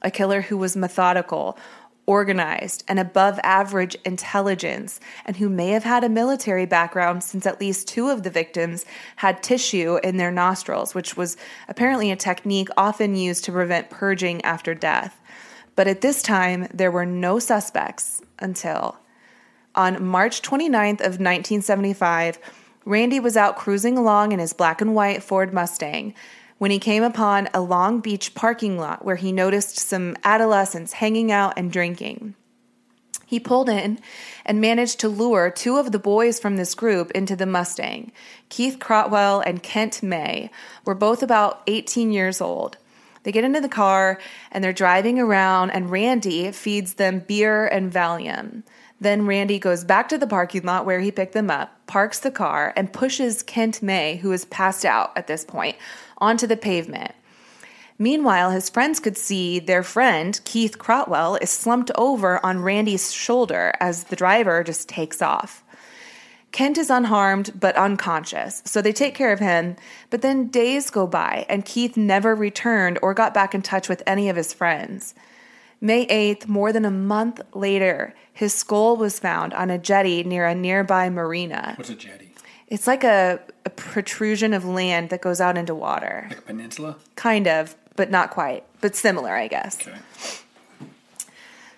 a 0.02 0.10
killer 0.10 0.42
who 0.42 0.56
was 0.56 0.76
methodical, 0.76 1.56
organized, 2.06 2.84
and 2.88 2.98
above 2.98 3.38
average 3.42 3.96
intelligence, 4.04 5.00
and 5.24 5.36
who 5.36 5.48
may 5.48 5.68
have 5.68 5.84
had 5.84 6.04
a 6.04 6.08
military 6.08 6.66
background 6.66 7.22
since 7.22 7.46
at 7.46 7.60
least 7.60 7.88
two 7.88 8.08
of 8.08 8.22
the 8.22 8.30
victims 8.30 8.84
had 9.16 9.42
tissue 9.42 9.98
in 10.02 10.16
their 10.16 10.30
nostrils, 10.30 10.94
which 10.94 11.16
was 11.16 11.36
apparently 11.68 12.10
a 12.10 12.16
technique 12.16 12.68
often 12.76 13.14
used 13.14 13.44
to 13.44 13.52
prevent 13.52 13.90
purging 13.90 14.42
after 14.42 14.74
death. 14.74 15.20
But 15.74 15.86
at 15.86 16.00
this 16.00 16.22
time, 16.22 16.68
there 16.74 16.90
were 16.90 17.06
no 17.06 17.38
suspects 17.38 18.20
until 18.38 18.98
on 19.74 20.04
March 20.04 20.42
29th 20.42 21.00
of 21.00 21.18
1975, 21.18 22.38
Randy 22.84 23.20
was 23.20 23.36
out 23.36 23.56
cruising 23.56 23.96
along 23.96 24.32
in 24.32 24.38
his 24.38 24.52
black 24.52 24.80
and 24.80 24.94
white 24.94 25.22
Ford 25.22 25.54
Mustang 25.54 26.14
when 26.62 26.70
he 26.70 26.78
came 26.78 27.02
upon 27.02 27.48
a 27.52 27.60
Long 27.60 27.98
Beach 27.98 28.36
parking 28.36 28.78
lot 28.78 29.04
where 29.04 29.16
he 29.16 29.32
noticed 29.32 29.80
some 29.80 30.16
adolescents 30.22 30.92
hanging 30.92 31.32
out 31.32 31.54
and 31.56 31.72
drinking. 31.72 32.36
He 33.26 33.40
pulled 33.40 33.68
in 33.68 33.98
and 34.46 34.60
managed 34.60 35.00
to 35.00 35.08
lure 35.08 35.50
two 35.50 35.78
of 35.78 35.90
the 35.90 35.98
boys 35.98 36.38
from 36.38 36.56
this 36.56 36.76
group 36.76 37.10
into 37.16 37.34
the 37.34 37.46
Mustang. 37.46 38.12
Keith 38.48 38.78
Crotwell 38.78 39.40
and 39.40 39.60
Kent 39.60 40.04
May 40.04 40.52
were 40.84 40.94
both 40.94 41.20
about 41.20 41.62
18 41.66 42.12
years 42.12 42.40
old. 42.40 42.76
They 43.24 43.32
get 43.32 43.42
into 43.42 43.60
the 43.60 43.68
car 43.68 44.20
and 44.52 44.62
they're 44.62 44.72
driving 44.72 45.18
around, 45.18 45.70
and 45.70 45.90
Randy 45.90 46.52
feeds 46.52 46.94
them 46.94 47.24
beer 47.26 47.66
and 47.66 47.92
Valium. 47.92 48.62
Then 49.00 49.26
Randy 49.26 49.58
goes 49.58 49.82
back 49.82 50.08
to 50.10 50.18
the 50.18 50.28
parking 50.28 50.62
lot 50.62 50.86
where 50.86 51.00
he 51.00 51.10
picked 51.10 51.32
them 51.32 51.50
up, 51.50 51.88
parks 51.88 52.20
the 52.20 52.30
car, 52.30 52.72
and 52.76 52.92
pushes 52.92 53.42
Kent 53.42 53.82
May, 53.82 54.14
who 54.18 54.30
is 54.30 54.44
passed 54.44 54.84
out 54.84 55.10
at 55.16 55.26
this 55.26 55.44
point, 55.44 55.74
onto 56.22 56.46
the 56.46 56.56
pavement. 56.56 57.12
Meanwhile, 57.98 58.52
his 58.52 58.70
friends 58.70 58.98
could 58.98 59.18
see 59.18 59.58
their 59.58 59.82
friend, 59.82 60.40
Keith 60.44 60.78
Crotwell, 60.78 61.36
is 61.36 61.50
slumped 61.50 61.90
over 61.96 62.44
on 62.44 62.62
Randy's 62.62 63.12
shoulder 63.12 63.74
as 63.80 64.04
the 64.04 64.16
driver 64.16 64.64
just 64.64 64.88
takes 64.88 65.20
off. 65.20 65.62
Kent 66.52 66.78
is 66.78 66.90
unharmed 66.90 67.52
but 67.58 67.76
unconscious, 67.76 68.62
so 68.64 68.82
they 68.82 68.92
take 68.92 69.14
care 69.14 69.32
of 69.32 69.40
him. 69.40 69.76
But 70.10 70.22
then 70.22 70.48
days 70.48 70.90
go 70.90 71.06
by, 71.06 71.46
and 71.48 71.64
Keith 71.64 71.96
never 71.96 72.34
returned 72.34 72.98
or 73.02 73.14
got 73.14 73.34
back 73.34 73.54
in 73.54 73.62
touch 73.62 73.88
with 73.88 74.02
any 74.06 74.28
of 74.28 74.36
his 74.36 74.52
friends. 74.52 75.14
May 75.80 76.06
8th, 76.06 76.46
more 76.46 76.72
than 76.72 76.84
a 76.84 76.90
month 76.90 77.40
later, 77.54 78.14
his 78.32 78.54
skull 78.54 78.96
was 78.96 79.18
found 79.18 79.54
on 79.54 79.70
a 79.70 79.78
jetty 79.78 80.22
near 80.22 80.46
a 80.46 80.54
nearby 80.54 81.10
marina. 81.10 81.74
What's 81.76 81.90
a 81.90 81.94
jetty? 81.94 82.31
It's 82.72 82.86
like 82.86 83.04
a, 83.04 83.38
a 83.66 83.70
protrusion 83.70 84.54
of 84.54 84.64
land 84.64 85.10
that 85.10 85.20
goes 85.20 85.42
out 85.42 85.58
into 85.58 85.74
water. 85.74 86.24
Like 86.30 86.38
a 86.38 86.42
peninsula? 86.42 86.96
Kind 87.16 87.46
of, 87.46 87.76
but 87.96 88.10
not 88.10 88.30
quite, 88.30 88.64
but 88.80 88.96
similar, 88.96 89.36
I 89.36 89.46
guess. 89.46 89.86
Okay. 89.86 89.98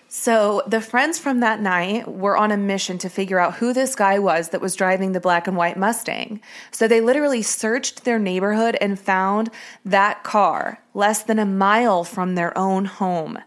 So 0.07 0.63
the 0.65 0.79
friends 0.79 1.19
from 1.19 1.41
that 1.41 1.59
night 1.59 2.07
were 2.07 2.37
on 2.37 2.49
a 2.49 2.55
mission 2.55 2.97
to 2.99 3.09
figure 3.09 3.39
out 3.39 3.55
who 3.55 3.73
this 3.73 3.93
guy 3.93 4.19
was 4.19 4.49
that 4.49 4.61
was 4.61 4.73
driving 4.73 5.11
the 5.11 5.19
black 5.19 5.47
and 5.47 5.57
white 5.57 5.75
Mustang. 5.75 6.39
So 6.71 6.87
they 6.87 7.01
literally 7.01 7.41
searched 7.41 8.05
their 8.05 8.17
neighborhood 8.17 8.77
and 8.79 8.97
found 8.97 9.49
that 9.83 10.23
car 10.23 10.79
less 10.93 11.23
than 11.23 11.39
a 11.39 11.45
mile 11.45 12.05
from 12.05 12.35
their 12.35 12.57
own 12.57 12.85
home. 12.85 13.37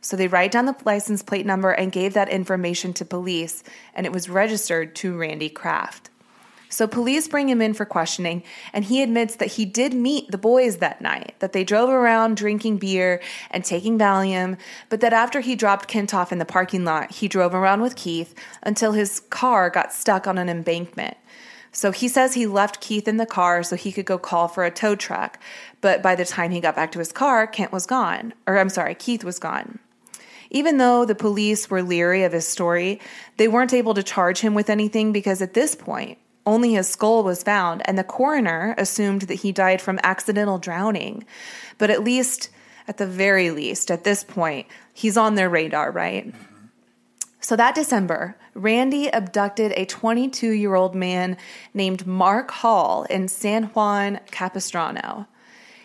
So 0.00 0.16
they 0.16 0.26
write 0.26 0.52
down 0.52 0.64
the 0.64 0.76
license 0.86 1.22
plate 1.22 1.44
number 1.44 1.72
and 1.72 1.92
gave 1.92 2.14
that 2.14 2.30
information 2.30 2.94
to 2.94 3.04
police, 3.04 3.62
and 3.92 4.06
it 4.06 4.12
was 4.12 4.30
registered 4.30 4.96
to 4.96 5.18
Randy 5.18 5.50
Kraft. 5.50 6.08
So 6.74 6.88
police 6.88 7.28
bring 7.28 7.48
him 7.48 7.62
in 7.62 7.72
for 7.72 7.84
questioning, 7.84 8.42
and 8.72 8.84
he 8.84 9.00
admits 9.00 9.36
that 9.36 9.52
he 9.52 9.64
did 9.64 9.94
meet 9.94 10.32
the 10.32 10.36
boys 10.36 10.78
that 10.78 11.00
night, 11.00 11.36
that 11.38 11.52
they 11.52 11.62
drove 11.62 11.88
around 11.88 12.36
drinking 12.36 12.78
beer 12.78 13.22
and 13.52 13.64
taking 13.64 13.96
Valium, 13.96 14.58
but 14.88 15.00
that 15.00 15.12
after 15.12 15.38
he 15.38 15.54
dropped 15.54 15.86
Kent 15.86 16.12
off 16.12 16.32
in 16.32 16.40
the 16.40 16.44
parking 16.44 16.84
lot, 16.84 17.12
he 17.12 17.28
drove 17.28 17.54
around 17.54 17.80
with 17.80 17.94
Keith 17.94 18.34
until 18.64 18.90
his 18.90 19.20
car 19.20 19.70
got 19.70 19.92
stuck 19.92 20.26
on 20.26 20.36
an 20.36 20.48
embankment. 20.48 21.16
So 21.70 21.92
he 21.92 22.08
says 22.08 22.34
he 22.34 22.44
left 22.44 22.80
Keith 22.80 23.06
in 23.06 23.18
the 23.18 23.24
car 23.24 23.62
so 23.62 23.76
he 23.76 23.92
could 23.92 24.04
go 24.04 24.18
call 24.18 24.48
for 24.48 24.64
a 24.64 24.70
tow 24.72 24.96
truck, 24.96 25.38
but 25.80 26.02
by 26.02 26.16
the 26.16 26.24
time 26.24 26.50
he 26.50 26.60
got 26.60 26.74
back 26.74 26.90
to 26.90 26.98
his 26.98 27.12
car, 27.12 27.46
Kent 27.46 27.70
was 27.70 27.86
gone. 27.86 28.34
Or 28.48 28.58
I'm 28.58 28.68
sorry, 28.68 28.96
Keith 28.96 29.22
was 29.22 29.38
gone. 29.38 29.78
Even 30.50 30.78
though 30.78 31.04
the 31.04 31.14
police 31.14 31.70
were 31.70 31.84
leery 31.84 32.24
of 32.24 32.32
his 32.32 32.48
story, 32.48 33.00
they 33.36 33.46
weren't 33.46 33.72
able 33.72 33.94
to 33.94 34.02
charge 34.02 34.40
him 34.40 34.54
with 34.54 34.68
anything 34.68 35.12
because 35.12 35.40
at 35.40 35.54
this 35.54 35.76
point, 35.76 36.18
only 36.46 36.74
his 36.74 36.88
skull 36.88 37.24
was 37.24 37.42
found, 37.42 37.82
and 37.86 37.96
the 37.96 38.04
coroner 38.04 38.74
assumed 38.76 39.22
that 39.22 39.36
he 39.36 39.52
died 39.52 39.80
from 39.80 39.98
accidental 40.02 40.58
drowning. 40.58 41.24
But 41.78 41.90
at 41.90 42.04
least, 42.04 42.50
at 42.86 42.98
the 42.98 43.06
very 43.06 43.50
least, 43.50 43.90
at 43.90 44.04
this 44.04 44.24
point, 44.24 44.66
he's 44.92 45.16
on 45.16 45.34
their 45.34 45.48
radar, 45.48 45.90
right? 45.90 46.34
So 47.40 47.56
that 47.56 47.74
December, 47.74 48.36
Randy 48.54 49.08
abducted 49.08 49.72
a 49.72 49.84
22 49.84 50.50
year 50.50 50.74
old 50.74 50.94
man 50.94 51.36
named 51.74 52.06
Mark 52.06 52.50
Hall 52.50 53.04
in 53.04 53.28
San 53.28 53.64
Juan 53.64 54.20
Capistrano. 54.30 55.26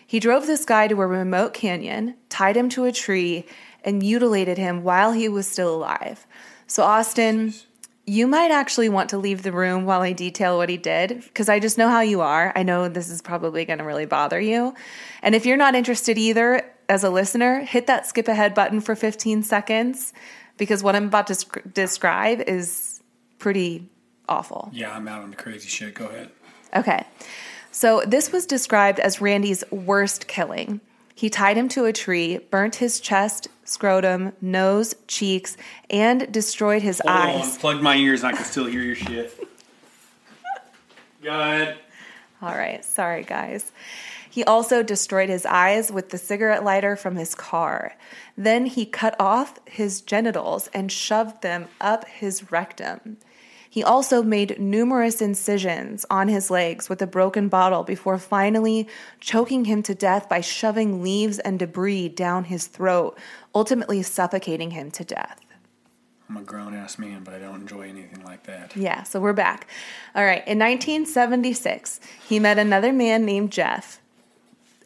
He 0.06 0.20
drove 0.20 0.46
this 0.46 0.64
guy 0.64 0.88
to 0.88 1.00
a 1.00 1.06
remote 1.06 1.54
canyon, 1.54 2.16
tied 2.28 2.56
him 2.56 2.68
to 2.70 2.84
a 2.84 2.92
tree, 2.92 3.46
and 3.84 3.98
mutilated 3.98 4.58
him 4.58 4.82
while 4.82 5.12
he 5.12 5.28
was 5.28 5.46
still 5.46 5.74
alive. 5.74 6.26
So, 6.66 6.82
Austin, 6.82 7.54
you 8.10 8.26
might 8.26 8.50
actually 8.50 8.88
want 8.88 9.10
to 9.10 9.18
leave 9.18 9.44
the 9.44 9.52
room 9.52 9.84
while 9.84 10.00
I 10.00 10.12
detail 10.12 10.56
what 10.56 10.68
he 10.68 10.76
did, 10.76 11.22
because 11.22 11.48
I 11.48 11.60
just 11.60 11.78
know 11.78 11.88
how 11.88 12.00
you 12.00 12.22
are. 12.22 12.52
I 12.56 12.64
know 12.64 12.88
this 12.88 13.08
is 13.08 13.22
probably 13.22 13.64
going 13.64 13.78
to 13.78 13.84
really 13.84 14.04
bother 14.04 14.40
you. 14.40 14.74
And 15.22 15.32
if 15.32 15.46
you're 15.46 15.56
not 15.56 15.76
interested 15.76 16.18
either 16.18 16.68
as 16.88 17.04
a 17.04 17.10
listener, 17.10 17.60
hit 17.60 17.86
that 17.86 18.08
skip 18.08 18.26
ahead 18.26 18.52
button 18.52 18.80
for 18.80 18.96
15 18.96 19.44
seconds, 19.44 20.12
because 20.56 20.82
what 20.82 20.96
I'm 20.96 21.04
about 21.04 21.28
to 21.28 21.36
sc- 21.36 21.60
describe 21.72 22.40
is 22.48 23.00
pretty 23.38 23.88
awful. 24.28 24.70
Yeah, 24.72 24.92
I'm 24.92 25.06
out 25.06 25.22
on 25.22 25.30
the 25.30 25.36
crazy 25.36 25.68
shit. 25.68 25.94
Go 25.94 26.06
ahead. 26.06 26.30
Okay. 26.74 27.04
So 27.70 28.02
this 28.04 28.32
was 28.32 28.44
described 28.44 28.98
as 28.98 29.20
Randy's 29.20 29.62
worst 29.70 30.26
killing. 30.26 30.80
He 31.20 31.28
tied 31.28 31.58
him 31.58 31.68
to 31.70 31.84
a 31.84 31.92
tree, 31.92 32.38
burnt 32.38 32.76
his 32.76 32.98
chest, 32.98 33.48
scrotum, 33.64 34.32
nose, 34.40 34.94
cheeks, 35.06 35.58
and 35.90 36.32
destroyed 36.32 36.80
his 36.80 37.02
Hold 37.04 37.14
eyes. 37.14 37.56
on. 37.56 37.60
Plug 37.60 37.82
my 37.82 37.96
ears 37.96 38.24
and 38.24 38.32
I 38.32 38.36
can 38.38 38.46
still 38.46 38.64
hear 38.64 38.80
your 38.80 38.94
shit. 38.94 39.38
Go 41.22 41.38
ahead. 41.38 41.76
All 42.40 42.54
right, 42.54 42.82
sorry 42.82 43.22
guys. 43.24 43.70
He 44.30 44.44
also 44.44 44.82
destroyed 44.82 45.28
his 45.28 45.44
eyes 45.44 45.92
with 45.92 46.08
the 46.08 46.16
cigarette 46.16 46.64
lighter 46.64 46.96
from 46.96 47.16
his 47.16 47.34
car. 47.34 47.92
Then 48.38 48.64
he 48.64 48.86
cut 48.86 49.14
off 49.20 49.58
his 49.66 50.00
genitals 50.00 50.70
and 50.72 50.90
shoved 50.90 51.42
them 51.42 51.68
up 51.82 52.08
his 52.08 52.50
rectum. 52.50 53.18
He 53.72 53.84
also 53.84 54.20
made 54.24 54.58
numerous 54.58 55.22
incisions 55.22 56.04
on 56.10 56.26
his 56.26 56.50
legs 56.50 56.88
with 56.88 57.00
a 57.00 57.06
broken 57.06 57.48
bottle 57.48 57.84
before 57.84 58.18
finally 58.18 58.88
choking 59.20 59.66
him 59.66 59.80
to 59.84 59.94
death 59.94 60.28
by 60.28 60.40
shoving 60.40 61.04
leaves 61.04 61.38
and 61.38 61.56
debris 61.56 62.08
down 62.08 62.44
his 62.44 62.66
throat, 62.66 63.16
ultimately 63.54 64.02
suffocating 64.02 64.72
him 64.72 64.90
to 64.90 65.04
death. 65.04 65.40
I'm 66.28 66.36
a 66.36 66.42
grown 66.42 66.74
ass 66.74 66.98
man, 66.98 67.22
but 67.22 67.32
I 67.32 67.38
don't 67.38 67.60
enjoy 67.60 67.82
anything 67.88 68.24
like 68.24 68.42
that. 68.44 68.76
Yeah, 68.76 69.04
so 69.04 69.20
we're 69.20 69.32
back. 69.32 69.68
All 70.16 70.24
right, 70.24 70.46
in 70.48 70.58
1976, 70.58 72.00
he 72.28 72.40
met 72.40 72.58
another 72.58 72.92
man 72.92 73.24
named 73.24 73.52
Jeff. 73.52 74.00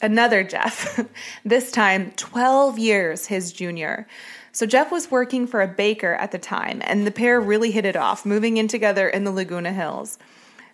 Another 0.03 0.45
Jeff, 0.45 1.01
this 1.45 1.73
time 1.73 2.13
12 2.17 2.79
years 2.79 3.27
his 3.27 3.51
junior. 3.51 4.07
So 4.55 4.67
Jeff 4.67 4.93
was 4.93 5.11
working 5.11 5.49
for 5.49 5.63
a 5.63 5.67
baker 5.67 6.15
at 6.15 6.31
the 6.31 6.39
time, 6.39 6.81
and 6.85 7.05
the 7.05 7.11
pair 7.11 7.41
really 7.41 7.73
hit 7.73 7.85
it 7.85 7.97
off, 7.97 8.25
moving 8.25 8.57
in 8.57 8.69
together 8.69 9.09
in 9.09 9.25
the 9.25 9.33
Laguna 9.33 9.73
Hills. 9.73 10.17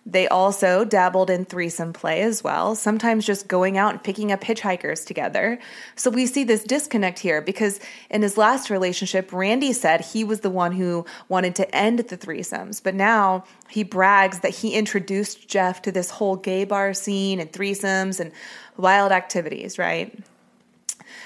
They 0.05 0.27
also 0.27 0.85
dabbled 0.85 1.31
in 1.31 1.45
threesome 1.45 1.91
play 1.91 2.21
as 2.21 2.43
well, 2.43 2.75
sometimes 2.75 3.25
just 3.25 3.47
going 3.47 3.79
out 3.79 3.93
and 3.93 4.03
picking 4.03 4.31
up 4.31 4.41
hitchhikers 4.41 5.03
together. 5.03 5.57
So 5.95 6.11
we 6.11 6.27
see 6.27 6.43
this 6.43 6.63
disconnect 6.63 7.17
here 7.17 7.41
because 7.41 7.79
in 8.11 8.21
his 8.21 8.37
last 8.37 8.69
relationship, 8.69 9.33
Randy 9.33 9.73
said 9.73 10.01
he 10.01 10.23
was 10.23 10.41
the 10.41 10.51
one 10.51 10.73
who 10.73 11.03
wanted 11.27 11.55
to 11.55 11.75
end 11.75 11.99
the 11.99 12.17
threesomes, 12.17 12.83
but 12.83 12.93
now 12.93 13.45
he 13.67 13.83
brags 13.83 14.41
that 14.41 14.51
he 14.51 14.75
introduced 14.75 15.47
Jeff 15.47 15.81
to 15.81 15.91
this 15.91 16.11
whole 16.11 16.35
gay 16.35 16.65
bar 16.65 16.93
scene 16.93 17.39
and 17.39 17.51
threesomes 17.51 18.19
and 18.19 18.31
wild 18.77 19.11
activities, 19.11 19.79
right? 19.79 20.23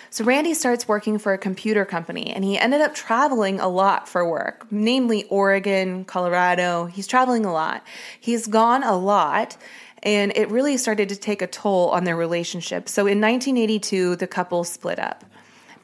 So 0.10 0.24
Randy 0.24 0.54
starts 0.54 0.88
working 0.88 1.18
for 1.18 1.34
a 1.34 1.38
computer 1.38 1.86
company 1.86 2.32
and 2.32 2.44
he 2.44 2.58
ended 2.58 2.82
up 2.82 2.96
traveling 2.96 3.60
a 3.60 3.68
lot 3.68 4.08
for 4.08 4.27
work, 4.27 4.65
namely 4.72 5.25
Oregon, 5.25 6.06
Colorado. 6.06 6.86
He's 6.86 7.08
traveling 7.08 7.46
a 7.46 7.51
lot. 7.51 7.84
He's 8.20 8.48
gone 8.48 8.84
a 8.84 8.98
lot 8.98 9.58
and 10.04 10.32
it 10.36 10.50
really 10.50 10.77
started 10.77 11.10
to 11.10 11.15
take 11.15 11.42
a 11.42 11.48
toll 11.48 11.89
on 11.89 12.04
their 12.04 12.15
relationship. 12.15 12.88
So 12.88 13.01
in 13.01 13.20
1982, 13.20 14.15
the 14.18 14.27
couple 14.27 14.63
split 14.63 15.00
up. 15.00 15.25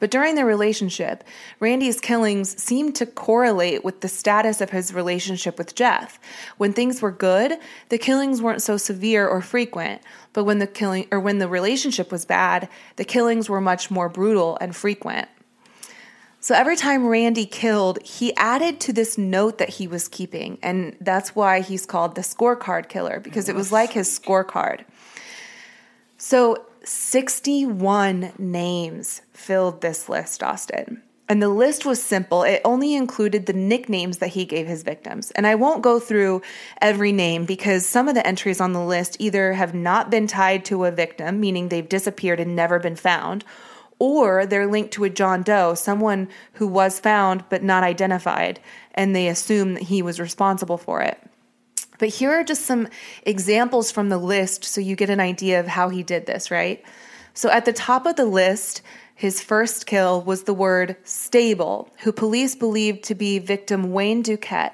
But 0.02 0.10
during 0.10 0.34
their 0.34 0.44
relationship, 0.44 1.22
Randy's 1.60 2.00
killings 2.00 2.60
seemed 2.60 2.96
to 2.96 3.06
correlate 3.06 3.84
with 3.84 4.00
the 4.00 4.08
status 4.08 4.60
of 4.60 4.70
his 4.70 4.92
relationship 4.92 5.56
with 5.58 5.76
Jeff. 5.76 6.18
When 6.56 6.72
things 6.72 7.00
were 7.00 7.12
good, 7.12 7.56
the 7.88 7.98
killings 7.98 8.42
weren't 8.42 8.62
so 8.62 8.76
severe 8.76 9.28
or 9.28 9.40
frequent, 9.40 10.02
but 10.32 10.42
when 10.42 10.58
the 10.58 10.66
killing 10.66 11.06
or 11.12 11.20
when 11.20 11.38
the 11.38 11.46
relationship 11.46 12.10
was 12.10 12.24
bad, 12.24 12.68
the 12.96 13.04
killings 13.04 13.48
were 13.48 13.60
much 13.60 13.92
more 13.92 14.08
brutal 14.08 14.58
and 14.60 14.74
frequent. 14.74 15.28
So 16.40 16.56
every 16.56 16.74
time 16.74 17.06
Randy 17.06 17.46
killed, 17.46 18.02
he 18.02 18.34
added 18.34 18.80
to 18.80 18.92
this 18.92 19.16
note 19.16 19.58
that 19.58 19.68
he 19.68 19.86
was 19.86 20.08
keeping, 20.08 20.58
and 20.64 20.96
that's 21.00 21.36
why 21.36 21.60
he's 21.60 21.86
called 21.86 22.16
the 22.16 22.22
scorecard 22.22 22.88
killer 22.88 23.20
because 23.20 23.48
it 23.48 23.54
was 23.54 23.70
like 23.70 23.92
his 23.92 24.08
scorecard. 24.08 24.84
So 26.18 26.66
61 26.84 28.32
names 28.38 29.22
filled 29.32 29.80
this 29.80 30.08
list, 30.08 30.42
Austin. 30.42 31.02
And 31.28 31.40
the 31.40 31.48
list 31.48 31.86
was 31.86 32.02
simple. 32.02 32.42
It 32.42 32.60
only 32.64 32.94
included 32.94 33.46
the 33.46 33.52
nicknames 33.52 34.18
that 34.18 34.28
he 34.28 34.44
gave 34.44 34.66
his 34.66 34.82
victims. 34.82 35.30
And 35.30 35.46
I 35.46 35.54
won't 35.54 35.80
go 35.80 35.98
through 35.98 36.42
every 36.80 37.10
name 37.10 37.46
because 37.46 37.86
some 37.86 38.08
of 38.08 38.14
the 38.14 38.26
entries 38.26 38.60
on 38.60 38.74
the 38.74 38.84
list 38.84 39.16
either 39.18 39.54
have 39.54 39.72
not 39.72 40.10
been 40.10 40.26
tied 40.26 40.64
to 40.66 40.84
a 40.84 40.90
victim, 40.90 41.40
meaning 41.40 41.68
they've 41.68 41.88
disappeared 41.88 42.40
and 42.40 42.54
never 42.54 42.78
been 42.78 42.96
found, 42.96 43.44
or 43.98 44.44
they're 44.44 44.66
linked 44.66 44.92
to 44.94 45.04
a 45.04 45.10
John 45.10 45.42
Doe, 45.42 45.74
someone 45.74 46.28
who 46.54 46.66
was 46.66 47.00
found 47.00 47.44
but 47.48 47.62
not 47.62 47.84
identified, 47.84 48.60
and 48.94 49.16
they 49.16 49.28
assume 49.28 49.74
that 49.74 49.84
he 49.84 50.02
was 50.02 50.20
responsible 50.20 50.76
for 50.76 51.00
it. 51.00 51.18
But 52.02 52.08
here 52.08 52.32
are 52.32 52.42
just 52.42 52.66
some 52.66 52.88
examples 53.22 53.92
from 53.92 54.08
the 54.08 54.18
list 54.18 54.64
so 54.64 54.80
you 54.80 54.96
get 54.96 55.08
an 55.08 55.20
idea 55.20 55.60
of 55.60 55.68
how 55.68 55.88
he 55.88 56.02
did 56.02 56.26
this, 56.26 56.50
right? 56.50 56.84
So 57.32 57.48
at 57.48 57.64
the 57.64 57.72
top 57.72 58.06
of 58.06 58.16
the 58.16 58.24
list, 58.24 58.82
his 59.14 59.40
first 59.40 59.86
kill 59.86 60.20
was 60.20 60.42
the 60.42 60.52
word 60.52 60.96
stable, 61.04 61.88
who 62.00 62.10
police 62.10 62.56
believed 62.56 63.04
to 63.04 63.14
be 63.14 63.38
victim 63.38 63.92
Wayne 63.92 64.24
Dukette, 64.24 64.72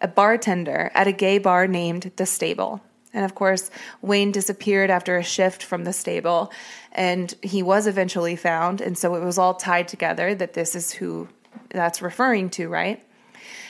a 0.00 0.08
bartender 0.08 0.90
at 0.94 1.06
a 1.06 1.12
gay 1.12 1.36
bar 1.36 1.66
named 1.66 2.12
The 2.16 2.24
Stable. 2.24 2.80
And 3.12 3.26
of 3.26 3.34
course, 3.34 3.70
Wayne 4.00 4.32
disappeared 4.32 4.88
after 4.88 5.18
a 5.18 5.22
shift 5.22 5.62
from 5.62 5.84
the 5.84 5.92
stable, 5.92 6.50
and 6.92 7.34
he 7.42 7.62
was 7.62 7.86
eventually 7.86 8.36
found. 8.36 8.80
And 8.80 8.96
so 8.96 9.16
it 9.16 9.22
was 9.22 9.36
all 9.36 9.52
tied 9.52 9.86
together 9.86 10.34
that 10.34 10.54
this 10.54 10.74
is 10.74 10.92
who 10.92 11.28
that's 11.68 12.00
referring 12.00 12.48
to, 12.50 12.70
right? 12.70 13.04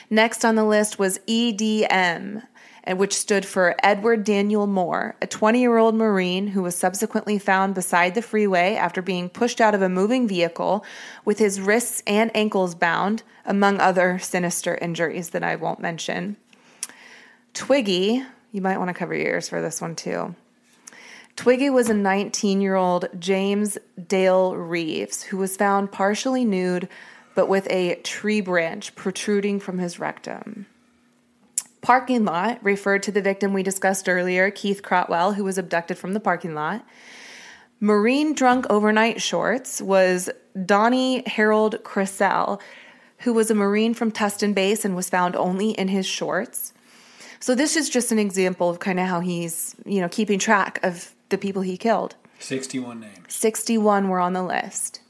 Next 0.09 0.43
on 0.43 0.55
the 0.55 0.65
list 0.65 0.99
was 0.99 1.19
EDM, 1.19 2.43
and 2.83 2.97
which 2.97 3.13
stood 3.13 3.45
for 3.45 3.75
Edward 3.83 4.23
Daniel 4.23 4.67
Moore, 4.67 5.15
a 5.21 5.27
20 5.27 5.59
year 5.59 5.77
old 5.77 5.95
Marine 5.95 6.47
who 6.47 6.63
was 6.63 6.75
subsequently 6.75 7.37
found 7.37 7.75
beside 7.75 8.15
the 8.15 8.21
freeway 8.21 8.75
after 8.75 9.01
being 9.01 9.29
pushed 9.29 9.61
out 9.61 9.75
of 9.75 9.81
a 9.81 9.89
moving 9.89 10.27
vehicle 10.27 10.83
with 11.23 11.39
his 11.39 11.61
wrists 11.61 12.01
and 12.07 12.31
ankles 12.35 12.75
bound, 12.75 13.23
among 13.45 13.79
other 13.79 14.19
sinister 14.19 14.75
injuries 14.75 15.29
that 15.31 15.43
I 15.43 15.55
won't 15.55 15.79
mention. 15.79 16.37
Twiggy, 17.53 18.23
you 18.51 18.61
might 18.61 18.77
want 18.77 18.89
to 18.89 18.93
cover 18.93 19.15
your 19.15 19.27
ears 19.27 19.49
for 19.49 19.61
this 19.61 19.81
one 19.81 19.95
too. 19.95 20.35
Twiggy 21.35 21.69
was 21.69 21.89
a 21.89 21.93
19 21.93 22.61
year 22.61 22.75
old 22.75 23.07
James 23.19 23.77
Dale 24.07 24.55
Reeves 24.55 25.23
who 25.23 25.37
was 25.37 25.55
found 25.57 25.91
partially 25.91 26.45
nude 26.45 26.89
but 27.33 27.47
with 27.47 27.65
a 27.69 27.95
tree 28.03 28.41
branch 28.41 28.93
protruding 28.95 29.59
from 29.59 29.77
his 29.77 29.99
rectum. 29.99 30.65
Parking 31.81 32.25
lot 32.25 32.63
referred 32.63 33.03
to 33.03 33.11
the 33.11 33.21
victim 33.21 33.53
we 33.53 33.63
discussed 33.63 34.07
earlier, 34.07 34.51
Keith 34.51 34.83
Crotwell, 34.83 35.33
who 35.33 35.43
was 35.43 35.57
abducted 35.57 35.97
from 35.97 36.13
the 36.13 36.19
parking 36.19 36.53
lot. 36.53 36.85
Marine 37.79 38.33
drunk 38.33 38.67
overnight 38.69 39.21
shorts 39.21 39.81
was 39.81 40.29
Donnie 40.65 41.23
Harold 41.25 41.83
Crisel, 41.83 42.61
who 43.19 43.33
was 43.33 43.49
a 43.49 43.55
Marine 43.55 43.95
from 43.95 44.11
Tustin 44.11 44.53
Base 44.53 44.85
and 44.85 44.95
was 44.95 45.09
found 45.09 45.35
only 45.35 45.71
in 45.71 45.87
his 45.87 46.05
shorts. 46.05 46.73
So 47.39 47.55
this 47.55 47.75
is 47.75 47.89
just 47.89 48.11
an 48.11 48.19
example 48.19 48.69
of 48.69 48.79
kind 48.79 48.99
of 48.99 49.07
how 49.07 49.19
he's, 49.19 49.75
you 49.83 49.99
know, 49.99 50.09
keeping 50.09 50.37
track 50.37 50.79
of 50.83 51.15
the 51.29 51.37
people 51.39 51.63
he 51.63 51.77
killed. 51.77 52.15
61 52.37 52.99
names. 52.99 53.15
61 53.27 54.09
were 54.09 54.19
on 54.19 54.33
the 54.33 54.43
list. 54.43 55.01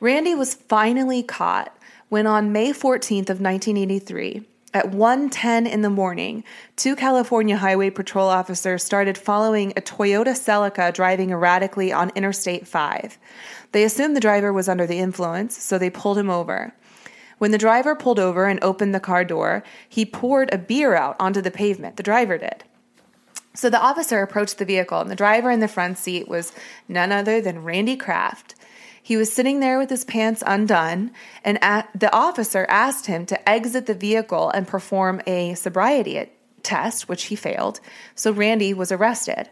Randy 0.00 0.34
was 0.34 0.54
finally 0.54 1.22
caught 1.22 1.76
when 2.08 2.26
on 2.26 2.50
May 2.50 2.72
14th 2.72 3.30
of 3.30 3.40
1983, 3.40 4.44
at 4.72 4.90
1:10 4.90 5.66
in 5.66 5.82
the 5.82 5.90
morning, 5.90 6.44
two 6.76 6.94
California 6.94 7.56
Highway 7.56 7.90
Patrol 7.90 8.28
officers 8.28 8.84
started 8.84 9.18
following 9.18 9.72
a 9.72 9.80
Toyota 9.80 10.34
Celica 10.34 10.92
driving 10.92 11.30
erratically 11.30 11.92
on 11.92 12.12
Interstate 12.14 12.68
5. 12.68 13.18
They 13.72 13.82
assumed 13.82 14.14
the 14.14 14.20
driver 14.20 14.52
was 14.52 14.68
under 14.68 14.86
the 14.86 14.98
influence, 14.98 15.60
so 15.60 15.78
they 15.78 15.90
pulled 15.90 16.18
him 16.18 16.30
over. 16.30 16.72
When 17.38 17.50
the 17.50 17.58
driver 17.58 17.94
pulled 17.94 18.20
over 18.20 18.44
and 18.46 18.62
opened 18.62 18.94
the 18.94 19.00
car 19.00 19.24
door, 19.24 19.64
he 19.88 20.04
poured 20.04 20.52
a 20.52 20.58
beer 20.58 20.94
out 20.94 21.16
onto 21.18 21.40
the 21.40 21.50
pavement. 21.50 21.96
The 21.96 22.02
driver 22.02 22.38
did. 22.38 22.64
So 23.54 23.68
the 23.68 23.80
officer 23.80 24.22
approached 24.22 24.58
the 24.58 24.64
vehicle, 24.64 25.00
and 25.00 25.10
the 25.10 25.16
driver 25.16 25.50
in 25.50 25.60
the 25.60 25.66
front 25.66 25.98
seat 25.98 26.28
was 26.28 26.52
none 26.86 27.10
other 27.10 27.40
than 27.40 27.64
Randy 27.64 27.96
Kraft. 27.96 28.54
He 29.02 29.16
was 29.16 29.32
sitting 29.32 29.60
there 29.60 29.78
with 29.78 29.90
his 29.90 30.04
pants 30.04 30.42
undone, 30.46 31.10
and 31.44 31.58
the 31.94 32.12
officer 32.12 32.66
asked 32.68 33.06
him 33.06 33.26
to 33.26 33.48
exit 33.48 33.86
the 33.86 33.94
vehicle 33.94 34.50
and 34.50 34.68
perform 34.68 35.20
a 35.26 35.54
sobriety 35.54 36.30
test, 36.62 37.08
which 37.08 37.24
he 37.24 37.36
failed. 37.36 37.80
So 38.14 38.32
Randy 38.32 38.74
was 38.74 38.92
arrested. 38.92 39.48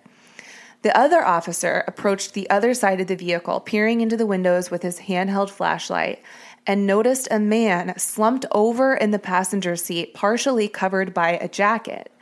The 0.83 0.97
other 0.97 1.25
officer 1.25 1.83
approached 1.89 2.35
the 2.35 2.49
other 2.51 2.73
side 2.73 3.01
of 3.01 3.09
the 3.09 3.17
vehicle, 3.17 3.61
peering 3.61 4.01
into 4.01 4.17
the 4.17 4.27
windows 4.27 4.71
with 4.71 4.83
his 4.83 5.01
handheld 5.01 5.51
flashlight, 5.51 6.23
and 6.67 6.87
noticed 6.87 7.27
a 7.31 7.41
man 7.41 7.99
slumped 7.99 8.45
over 8.53 8.95
in 8.95 9.11
the 9.11 9.19
passenger 9.19 9.75
seat, 9.75 10.15
partially 10.15 10.69
covered 10.69 11.13
by 11.13 11.31
a 11.31 11.49
jacket. 11.49 12.13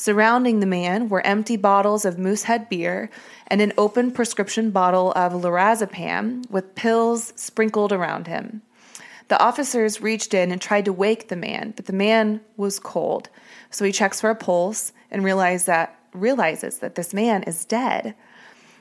Surrounding 0.00 0.60
the 0.60 0.66
man 0.66 1.08
were 1.08 1.26
empty 1.26 1.56
bottles 1.56 2.04
of 2.04 2.18
Moosehead 2.18 2.68
beer 2.68 3.10
and 3.48 3.60
an 3.60 3.72
open 3.76 4.12
prescription 4.12 4.70
bottle 4.70 5.12
of 5.12 5.32
lorazepam 5.32 6.48
with 6.48 6.76
pills 6.76 7.32
sprinkled 7.34 7.92
around 7.92 8.28
him. 8.28 8.62
The 9.26 9.42
officers 9.42 10.00
reached 10.00 10.34
in 10.34 10.52
and 10.52 10.60
tried 10.60 10.84
to 10.84 10.92
wake 10.92 11.28
the 11.28 11.36
man, 11.36 11.72
but 11.74 11.86
the 11.86 11.92
man 11.92 12.40
was 12.56 12.78
cold. 12.78 13.28
So 13.70 13.84
he 13.84 13.90
checks 13.90 14.20
for 14.20 14.30
a 14.30 14.36
pulse 14.36 14.92
and 15.10 15.24
realizes 15.24 15.66
that 15.66 15.98
realizes 16.14 16.78
that 16.78 16.94
this 16.94 17.12
man 17.12 17.42
is 17.42 17.64
dead. 17.64 18.14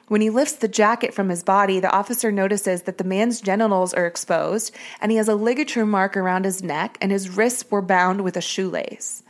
When 0.10 0.22
he 0.22 0.30
lifts 0.30 0.54
the 0.54 0.68
jacket 0.68 1.16
from 1.16 1.30
his 1.30 1.44
body, 1.44 1.80
the 1.80 1.92
officer 1.92 2.32
notices 2.32 2.84
that 2.84 3.00
the 3.00 3.04
man's 3.04 3.42
genitals 3.42 3.94
are 3.94 4.06
exposed 4.06 4.74
and 5.02 5.12
he 5.12 5.18
has 5.18 5.28
a 5.28 5.36
ligature 5.36 5.86
mark 5.86 6.16
around 6.16 6.46
his 6.46 6.64
neck 6.64 6.98
and 7.02 7.12
his 7.12 7.36
wrists 7.36 7.70
were 7.72 7.82
bound 7.82 8.22
with 8.22 8.38
a 8.38 8.42
shoelace. 8.42 9.24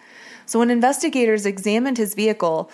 So 0.47 0.59
when 0.59 0.71
investigators 0.71 1.45
examined 1.45 1.97
his 1.97 2.15
vehicle, 2.15 2.71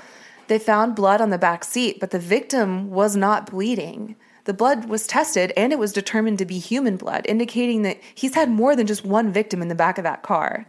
they 0.47 0.59
found 0.59 0.95
blood 0.95 1.19
on 1.19 1.31
the 1.31 1.37
back 1.37 1.63
seat, 1.63 1.99
but 1.99 2.11
the 2.11 2.19
victim 2.19 2.91
was 2.91 3.15
not 3.15 3.49
bleeding. 3.49 4.15
The 4.45 4.53
blood 4.53 4.85
was 4.85 5.07
tested 5.07 5.51
and 5.57 5.73
it 5.73 5.79
was 5.79 5.91
determined 5.91 6.37
to 6.37 6.45
be 6.45 6.59
human 6.59 6.97
blood, 6.97 7.25
indicating 7.27 7.81
that 7.81 7.99
he's 8.13 8.35
had 8.35 8.49
more 8.49 8.75
than 8.75 8.85
just 8.85 9.03
one 9.03 9.31
victim 9.31 9.61
in 9.61 9.69
the 9.69 9.75
back 9.75 9.97
of 9.97 10.03
that 10.03 10.21
car. 10.21 10.67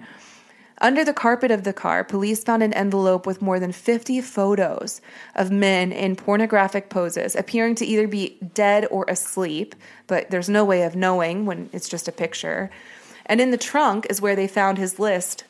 Under 0.78 1.04
the 1.04 1.12
carpet 1.12 1.50
of 1.50 1.64
the 1.64 1.72
car, 1.74 2.04
police 2.04 2.42
found 2.42 2.62
an 2.62 2.72
envelope 2.72 3.26
with 3.26 3.42
more 3.42 3.60
than 3.60 3.72
50 3.72 4.20
photos 4.22 5.00
of 5.34 5.50
men 5.50 5.92
in 5.92 6.16
pornographic 6.16 6.88
poses, 6.88 7.36
appearing 7.36 7.74
to 7.76 7.86
either 7.86 8.08
be 8.08 8.38
dead 8.54 8.86
or 8.90 9.04
asleep, 9.08 9.74
but 10.06 10.30
there's 10.30 10.48
no 10.48 10.64
way 10.64 10.82
of 10.82 10.96
knowing 10.96 11.44
when 11.44 11.68
it's 11.72 11.88
just 11.88 12.08
a 12.08 12.12
picture. 12.12 12.70
And 13.26 13.40
in 13.40 13.50
the 13.50 13.56
trunk 13.56 14.06
is 14.08 14.20
where 14.20 14.36
they 14.36 14.48
found 14.48 14.78
his 14.78 14.98
list 14.98 15.44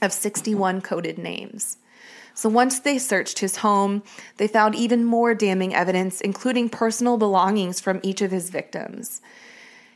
of 0.00 0.12
61 0.12 0.80
coded 0.80 1.18
names. 1.18 1.78
So 2.34 2.50
once 2.50 2.80
they 2.80 2.98
searched 2.98 3.38
his 3.38 3.56
home, 3.56 4.02
they 4.36 4.46
found 4.46 4.74
even 4.74 5.04
more 5.04 5.34
damning 5.34 5.74
evidence, 5.74 6.20
including 6.20 6.68
personal 6.68 7.16
belongings 7.16 7.80
from 7.80 8.00
each 8.02 8.20
of 8.20 8.30
his 8.30 8.50
victims. 8.50 9.22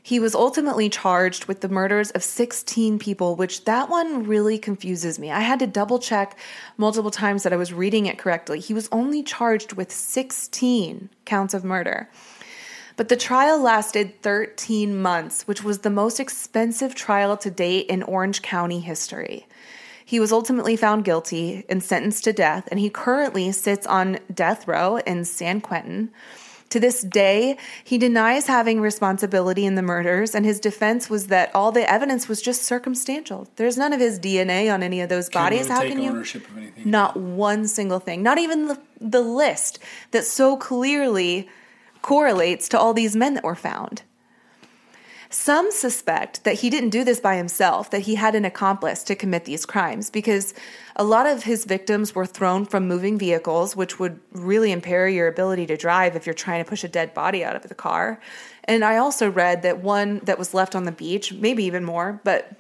He 0.03 0.19
was 0.19 0.35
ultimately 0.35 0.89
charged 0.89 1.45
with 1.45 1.61
the 1.61 1.69
murders 1.69 2.11
of 2.13 2.23
16 2.23 2.99
people, 2.99 3.37
which 3.37 3.65
that 3.67 3.91
one 3.91 4.25
really 4.27 4.59
confuses 4.59 5.19
me. 5.19 5.31
I 5.31 5.41
had 5.41 5.59
to 5.59 5.67
double 5.67 5.99
check 5.99 6.39
multiple 6.79 7.11
times 7.11 7.43
that 7.43 7.53
I 7.53 7.57
was 7.57 7.73
reading 7.75 8.07
it 8.07 8.17
correctly. 8.17 8.59
He 8.61 8.73
was 8.73 8.89
only 8.91 9.23
charged 9.23 9.75
with 9.75 9.93
16 9.93 11.11
counts 11.27 11.53
of 11.53 11.65
murder. 11.65 12.09
But 12.97 13.09
the 13.09 13.17
trial 13.17 13.61
lasted 13.61 14.23
13 14.23 15.01
months, 15.01 15.47
which 15.47 15.63
was 15.63 15.81
the 15.81 15.91
most 15.91 16.19
expensive 16.19 16.95
trial 16.95 17.37
to 17.37 17.51
date 17.51 17.87
in 17.87 18.03
Orange 18.03 18.43
County 18.43 18.81
history. 18.81 19.47
He 20.11 20.19
was 20.19 20.33
ultimately 20.33 20.75
found 20.75 21.05
guilty 21.05 21.65
and 21.69 21.81
sentenced 21.85 22.25
to 22.25 22.33
death, 22.33 22.67
and 22.73 22.81
he 22.81 22.91
currently 22.91 23.53
sits 23.53 23.87
on 23.87 24.19
death 24.35 24.67
row 24.67 24.97
in 24.97 25.25
San 25.25 25.61
Quentin. 25.61 26.11
To 26.71 26.81
this 26.81 27.03
day, 27.03 27.57
he 27.85 27.97
denies 27.97 28.49
having 28.49 28.81
responsibility 28.81 29.65
in 29.65 29.77
the 29.77 29.83
murders, 29.83 30.35
and 30.35 30.45
his 30.45 30.59
defense 30.59 31.09
was 31.09 31.29
that 31.29 31.55
all 31.55 31.71
the 31.71 31.89
evidence 31.89 32.27
was 32.27 32.43
just 32.43 32.65
circumstantial. 32.65 33.47
There's 33.55 33.79
none 33.79 33.93
of 33.93 34.01
his 34.01 34.19
DNA 34.19 34.75
on 34.75 34.83
any 34.83 35.01
of 35.01 35.09
those 35.09 35.31
bodies. 35.31 35.69
Can't 35.69 35.71
How 35.71 35.83
really 35.83 35.91
can 35.91 35.99
take 35.99 36.05
you? 36.07 36.11
ownership 36.11 36.51
of 36.51 36.57
anything? 36.57 36.91
Not 36.91 37.17
one 37.17 37.69
single 37.69 38.01
thing. 38.01 38.21
Not 38.21 38.39
even 38.39 38.67
the, 38.67 38.81
the 39.01 39.21
list 39.21 39.79
that 40.11 40.25
so 40.25 40.57
clearly 40.57 41.49
correlates 42.03 42.69
to 42.71 42.79
all 42.81 42.95
these 42.95 43.15
men 43.15 43.35
that 43.35 43.45
were 43.45 43.55
found. 43.55 44.03
Some 45.33 45.71
suspect 45.71 46.43
that 46.43 46.57
he 46.57 46.71
didn't 46.71 46.91
do 46.91 47.05
this 47.05 47.21
by 47.21 47.37
himself, 47.37 47.91
that 47.91 48.01
he 48.01 48.17
had 48.17 48.35
an 48.35 48.45
accomplice 48.45 49.05
to 49.05 49.15
commit 49.15 49.45
these 49.45 49.65
crimes 49.65 50.11
because 50.11 50.55
a 50.97 51.05
lot 51.05 51.25
of 51.25 51.45
his 51.45 51.65
victims 51.65 52.17
were 52.17 52.27
thrown 52.27 52.65
from 52.65 52.89
moving 52.89 53.17
vehicles, 53.17 53.77
which 53.77 54.01
would 54.01 54.19
really 54.33 54.73
impair 54.73 55.09
your 55.09 55.29
ability 55.29 55.67
to 55.67 55.77
drive 55.77 56.17
if 56.17 56.27
you're 56.27 56.35
trying 56.35 56.65
to 56.65 56.69
push 56.69 56.83
a 56.83 56.89
dead 56.89 57.15
body 57.15 57.45
out 57.45 57.55
of 57.55 57.63
the 57.69 57.77
car. 57.77 58.21
And 58.65 58.85
I 58.85 58.97
also 58.97 59.31
read 59.31 59.63
that 59.63 59.79
one 59.79 60.19
that 60.25 60.37
was 60.37 60.53
left 60.53 60.75
on 60.75 60.83
the 60.83 60.93
beach, 60.93 61.33
maybe 61.33 61.63
even 61.63 61.85
more, 61.85 62.21
but 62.25 62.53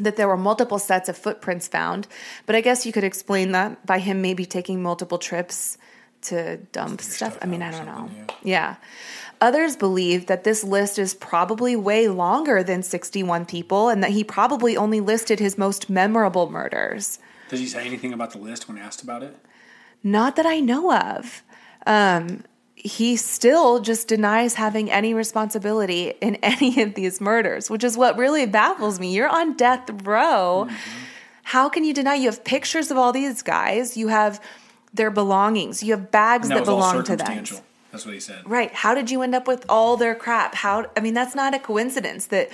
that 0.00 0.16
there 0.16 0.26
were 0.26 0.36
multiple 0.36 0.80
sets 0.80 1.08
of 1.08 1.16
footprints 1.16 1.68
found. 1.68 2.08
But 2.44 2.56
I 2.56 2.60
guess 2.60 2.84
you 2.84 2.92
could 2.92 3.04
explain 3.04 3.52
that 3.52 3.86
by 3.86 4.00
him 4.00 4.20
maybe 4.20 4.46
taking 4.46 4.82
multiple 4.82 5.18
trips 5.18 5.78
to 6.22 6.56
dump 6.72 7.00
stuff. 7.00 7.38
I 7.40 7.46
mean, 7.46 7.62
I 7.62 7.70
don't 7.70 7.86
know. 7.86 8.10
Yeah. 8.42 8.76
Others 9.40 9.76
believe 9.76 10.26
that 10.26 10.44
this 10.44 10.62
list 10.62 10.98
is 10.98 11.14
probably 11.14 11.74
way 11.74 12.08
longer 12.08 12.62
than 12.62 12.82
61 12.82 13.46
people 13.46 13.88
and 13.88 14.02
that 14.02 14.10
he 14.10 14.22
probably 14.22 14.76
only 14.76 15.00
listed 15.00 15.40
his 15.40 15.56
most 15.56 15.88
memorable 15.88 16.50
murders. 16.50 17.18
Does 17.48 17.58
he 17.58 17.66
say 17.66 17.86
anything 17.86 18.12
about 18.12 18.32
the 18.32 18.38
list 18.38 18.68
when 18.68 18.76
asked 18.76 19.02
about 19.02 19.22
it? 19.22 19.36
Not 20.02 20.36
that 20.36 20.46
I 20.46 20.60
know 20.60 20.92
of. 20.94 21.42
Um, 21.86 22.44
he 22.74 23.16
still 23.16 23.80
just 23.80 24.08
denies 24.08 24.54
having 24.54 24.90
any 24.90 25.14
responsibility 25.14 26.14
in 26.20 26.34
any 26.42 26.82
of 26.82 26.94
these 26.94 27.20
murders, 27.20 27.70
which 27.70 27.84
is 27.84 27.96
what 27.96 28.18
really 28.18 28.46
baffles 28.46 29.00
me. 29.00 29.14
You're 29.14 29.28
on 29.28 29.56
death 29.56 29.88
row. 30.04 30.68
How 31.42 31.68
can 31.68 31.84
you 31.84 31.94
deny? 31.94 32.14
You 32.14 32.26
have 32.26 32.44
pictures 32.44 32.90
of 32.90 32.96
all 32.96 33.12
these 33.12 33.42
guys, 33.42 33.96
you 33.96 34.08
have 34.08 34.40
their 34.92 35.10
belongings, 35.10 35.82
you 35.82 35.92
have 35.92 36.10
bags 36.10 36.48
And 36.48 36.58
that, 36.58 36.68
all 36.68 36.76
belong 36.76 37.04
to 37.04 37.16
them. 37.16 37.44
That's 37.92 38.04
what 38.04 38.14
he 38.14 38.20
said. 38.20 38.48
Right. 38.48 38.72
How 38.72 38.94
did 38.94 39.10
you 39.10 39.22
end 39.22 39.34
up 39.34 39.46
with 39.46 39.64
all 39.68 39.96
their 39.96 40.14
crap? 40.14 40.54
How 40.54 40.90
I 40.96 41.00
mean 41.00 41.14
that's 41.14 41.34
not 41.34 41.54
a 41.54 41.58
coincidence 41.58 42.26
that 42.26 42.50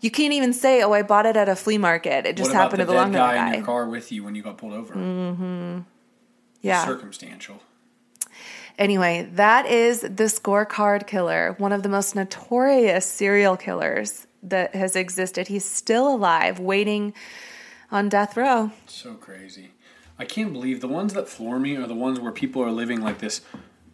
you 0.00 0.10
can't 0.10 0.32
even 0.32 0.52
say, 0.52 0.82
"Oh, 0.82 0.92
I 0.92 1.02
bought 1.02 1.26
it 1.26 1.36
at 1.36 1.48
a 1.48 1.56
flea 1.56 1.78
market. 1.78 2.26
It 2.26 2.36
just 2.36 2.52
happened 2.52 2.80
to 2.80 2.86
belong 2.86 3.12
to 3.12 3.18
guy 3.18 3.48
in 3.48 3.54
your 3.54 3.64
car 3.64 3.88
with 3.88 4.12
you 4.12 4.22
when 4.24 4.34
you 4.34 4.42
got 4.42 4.58
pulled 4.58 4.74
over? 4.74 4.94
Mm-hmm. 4.94 5.80
yeah. 6.62 6.84
Circumstantial. 6.84 7.60
Anyway, 8.78 9.28
that 9.32 9.66
is 9.66 10.02
the 10.02 10.24
scorecard 10.24 11.08
killer, 11.08 11.56
one 11.58 11.72
of 11.72 11.82
the 11.82 11.88
most 11.88 12.14
notorious 12.14 13.04
serial 13.04 13.56
killers 13.56 14.28
that 14.44 14.72
has 14.76 14.94
existed. 14.94 15.48
He's 15.48 15.64
still 15.64 16.14
alive, 16.14 16.60
waiting 16.60 17.12
on 17.90 18.08
death 18.08 18.36
row. 18.36 18.70
So 18.86 19.14
crazy. 19.14 19.72
I 20.16 20.24
can't 20.24 20.52
believe 20.52 20.80
the 20.80 20.88
ones 20.88 21.14
that 21.14 21.28
floor 21.28 21.58
me 21.58 21.76
are 21.76 21.86
the 21.86 21.94
ones 21.94 22.20
where 22.20 22.32
people 22.32 22.62
are 22.62 22.70
living 22.70 23.00
like 23.00 23.18
this 23.18 23.40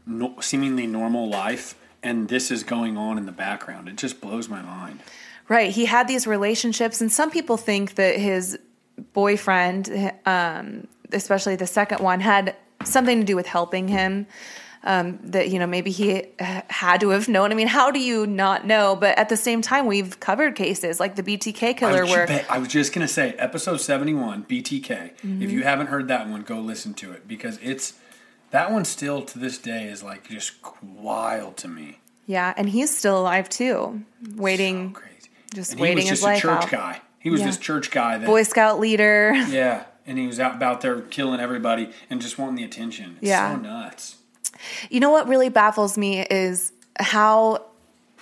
no, 0.06 0.40
seemingly 0.40 0.86
normal 0.86 1.28
life 1.28 1.74
and 2.04 2.28
this 2.28 2.50
is 2.50 2.62
going 2.62 2.96
on 2.96 3.18
in 3.18 3.26
the 3.26 3.32
background. 3.32 3.88
It 3.88 3.96
just 3.96 4.20
blows 4.20 4.48
my 4.48 4.62
mind. 4.62 5.00
Right. 5.48 5.70
He 5.70 5.86
had 5.86 6.06
these 6.06 6.26
relationships, 6.26 7.00
and 7.00 7.10
some 7.10 7.30
people 7.30 7.56
think 7.56 7.96
that 7.96 8.16
his 8.16 8.58
boyfriend, 9.12 10.12
um, 10.24 10.86
especially 11.12 11.56
the 11.56 11.66
second 11.66 12.00
one, 12.00 12.20
had 12.20 12.54
something 12.84 13.18
to 13.20 13.24
do 13.24 13.34
with 13.34 13.46
helping 13.46 13.88
him. 13.88 14.26
Um, 14.86 15.18
that 15.22 15.48
you 15.48 15.58
know 15.58 15.66
maybe 15.66 15.90
he 15.90 16.26
had 16.38 17.00
to 17.00 17.08
have 17.08 17.26
known. 17.26 17.50
I 17.50 17.54
mean, 17.54 17.68
how 17.68 17.90
do 17.90 17.98
you 17.98 18.26
not 18.26 18.66
know? 18.66 18.94
But 18.94 19.16
at 19.16 19.30
the 19.30 19.36
same 19.36 19.62
time, 19.62 19.86
we've 19.86 20.20
covered 20.20 20.56
cases 20.56 21.00
like 21.00 21.16
the 21.16 21.22
BTK 21.22 21.68
I 21.68 21.72
killer, 21.72 22.02
was, 22.02 22.10
where 22.10 22.46
I 22.50 22.58
was 22.58 22.68
just 22.68 22.92
going 22.92 23.06
to 23.06 23.10
say, 23.10 23.32
episode 23.38 23.78
71, 23.78 24.44
BTK. 24.44 24.82
Mm-hmm. 24.82 25.40
If 25.40 25.50
you 25.50 25.62
haven't 25.62 25.86
heard 25.86 26.08
that 26.08 26.28
one, 26.28 26.42
go 26.42 26.60
listen 26.60 26.92
to 26.94 27.12
it 27.12 27.26
because 27.26 27.58
it's 27.62 27.94
that 28.54 28.70
one 28.72 28.84
still 28.84 29.20
to 29.22 29.38
this 29.38 29.58
day 29.58 29.84
is 29.88 30.02
like 30.02 30.28
just 30.28 30.52
wild 30.82 31.56
to 31.58 31.68
me. 31.68 31.98
yeah, 32.26 32.54
and 32.56 32.68
he's 32.70 32.96
still 32.96 33.18
alive 33.20 33.48
too, 33.48 34.02
waiting, 34.36 34.94
So 34.94 35.00
crazy. 35.00 35.28
just 35.54 35.72
And 35.72 35.80
waiting 35.80 35.98
he 35.98 36.02
was 36.04 36.10
his 36.10 36.20
just 36.20 36.22
life 36.22 36.38
a 36.38 36.40
church 36.40 36.62
out. 36.64 36.70
guy. 36.70 37.00
He 37.18 37.30
was 37.30 37.40
Yeah. 37.40 37.46
this 37.46 37.58
church 37.58 37.90
guy 37.90 38.18
that 38.18 38.26
Boy 38.26 38.42
Scout 38.44 38.80
leader. 38.80 39.32
Yeah, 39.48 39.84
and 40.06 40.18
he 40.18 40.26
was 40.26 40.38
out 40.40 40.54
about 40.54 40.80
there 40.82 41.00
killing 41.02 41.40
everybody 41.40 41.90
and 42.10 42.20
just 42.22 42.38
wanting 42.38 42.54
the 42.56 42.64
attention. 42.64 43.16
It's 43.20 43.28
Yeah. 43.28 43.54
so 43.54 43.60
nuts. 43.60 44.16
You 44.90 45.00
know 45.00 45.10
what 45.10 45.26
really 45.28 45.48
baffles 45.48 45.98
me 45.98 46.20
is 46.20 46.72
how 47.00 47.64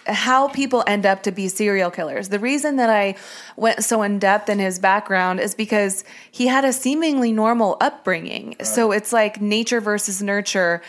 how 0.06 0.48
people 0.48 0.82
end 0.86 1.06
up 1.06 1.22
to 1.24 1.32
be 1.32 1.48
serial 1.48 1.90
killers. 1.90 2.28
The 2.28 2.38
reason 2.38 2.76
that 2.76 2.90
I 2.90 3.16
went 3.56 3.84
so 3.84 4.02
in 4.02 4.18
depth 4.18 4.48
in 4.48 4.58
his 4.58 4.78
background 4.78 5.40
is 5.40 5.54
because 5.54 6.04
he 6.30 6.46
had 6.46 6.64
a 6.64 6.72
seemingly 6.72 7.32
normal 7.32 7.76
upbringing. 7.80 8.56
So 8.62 8.92
it's 8.92 9.12
like 9.12 9.40
nature 9.40 9.80
versus 9.80 10.22
nurture. 10.22 10.82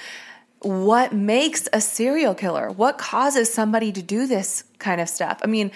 What 0.60 1.14
makes 1.14 1.68
a 1.74 1.82
serial 1.82 2.34
killer? 2.34 2.72
What 2.72 2.98
causes 2.98 3.54
somebody 3.54 3.92
to 3.92 4.02
do 4.02 4.28
this 4.28 4.64
kind 4.80 5.00
of 5.02 5.10
stuff? 5.10 5.40
I 5.44 5.48
mean, 5.48 5.72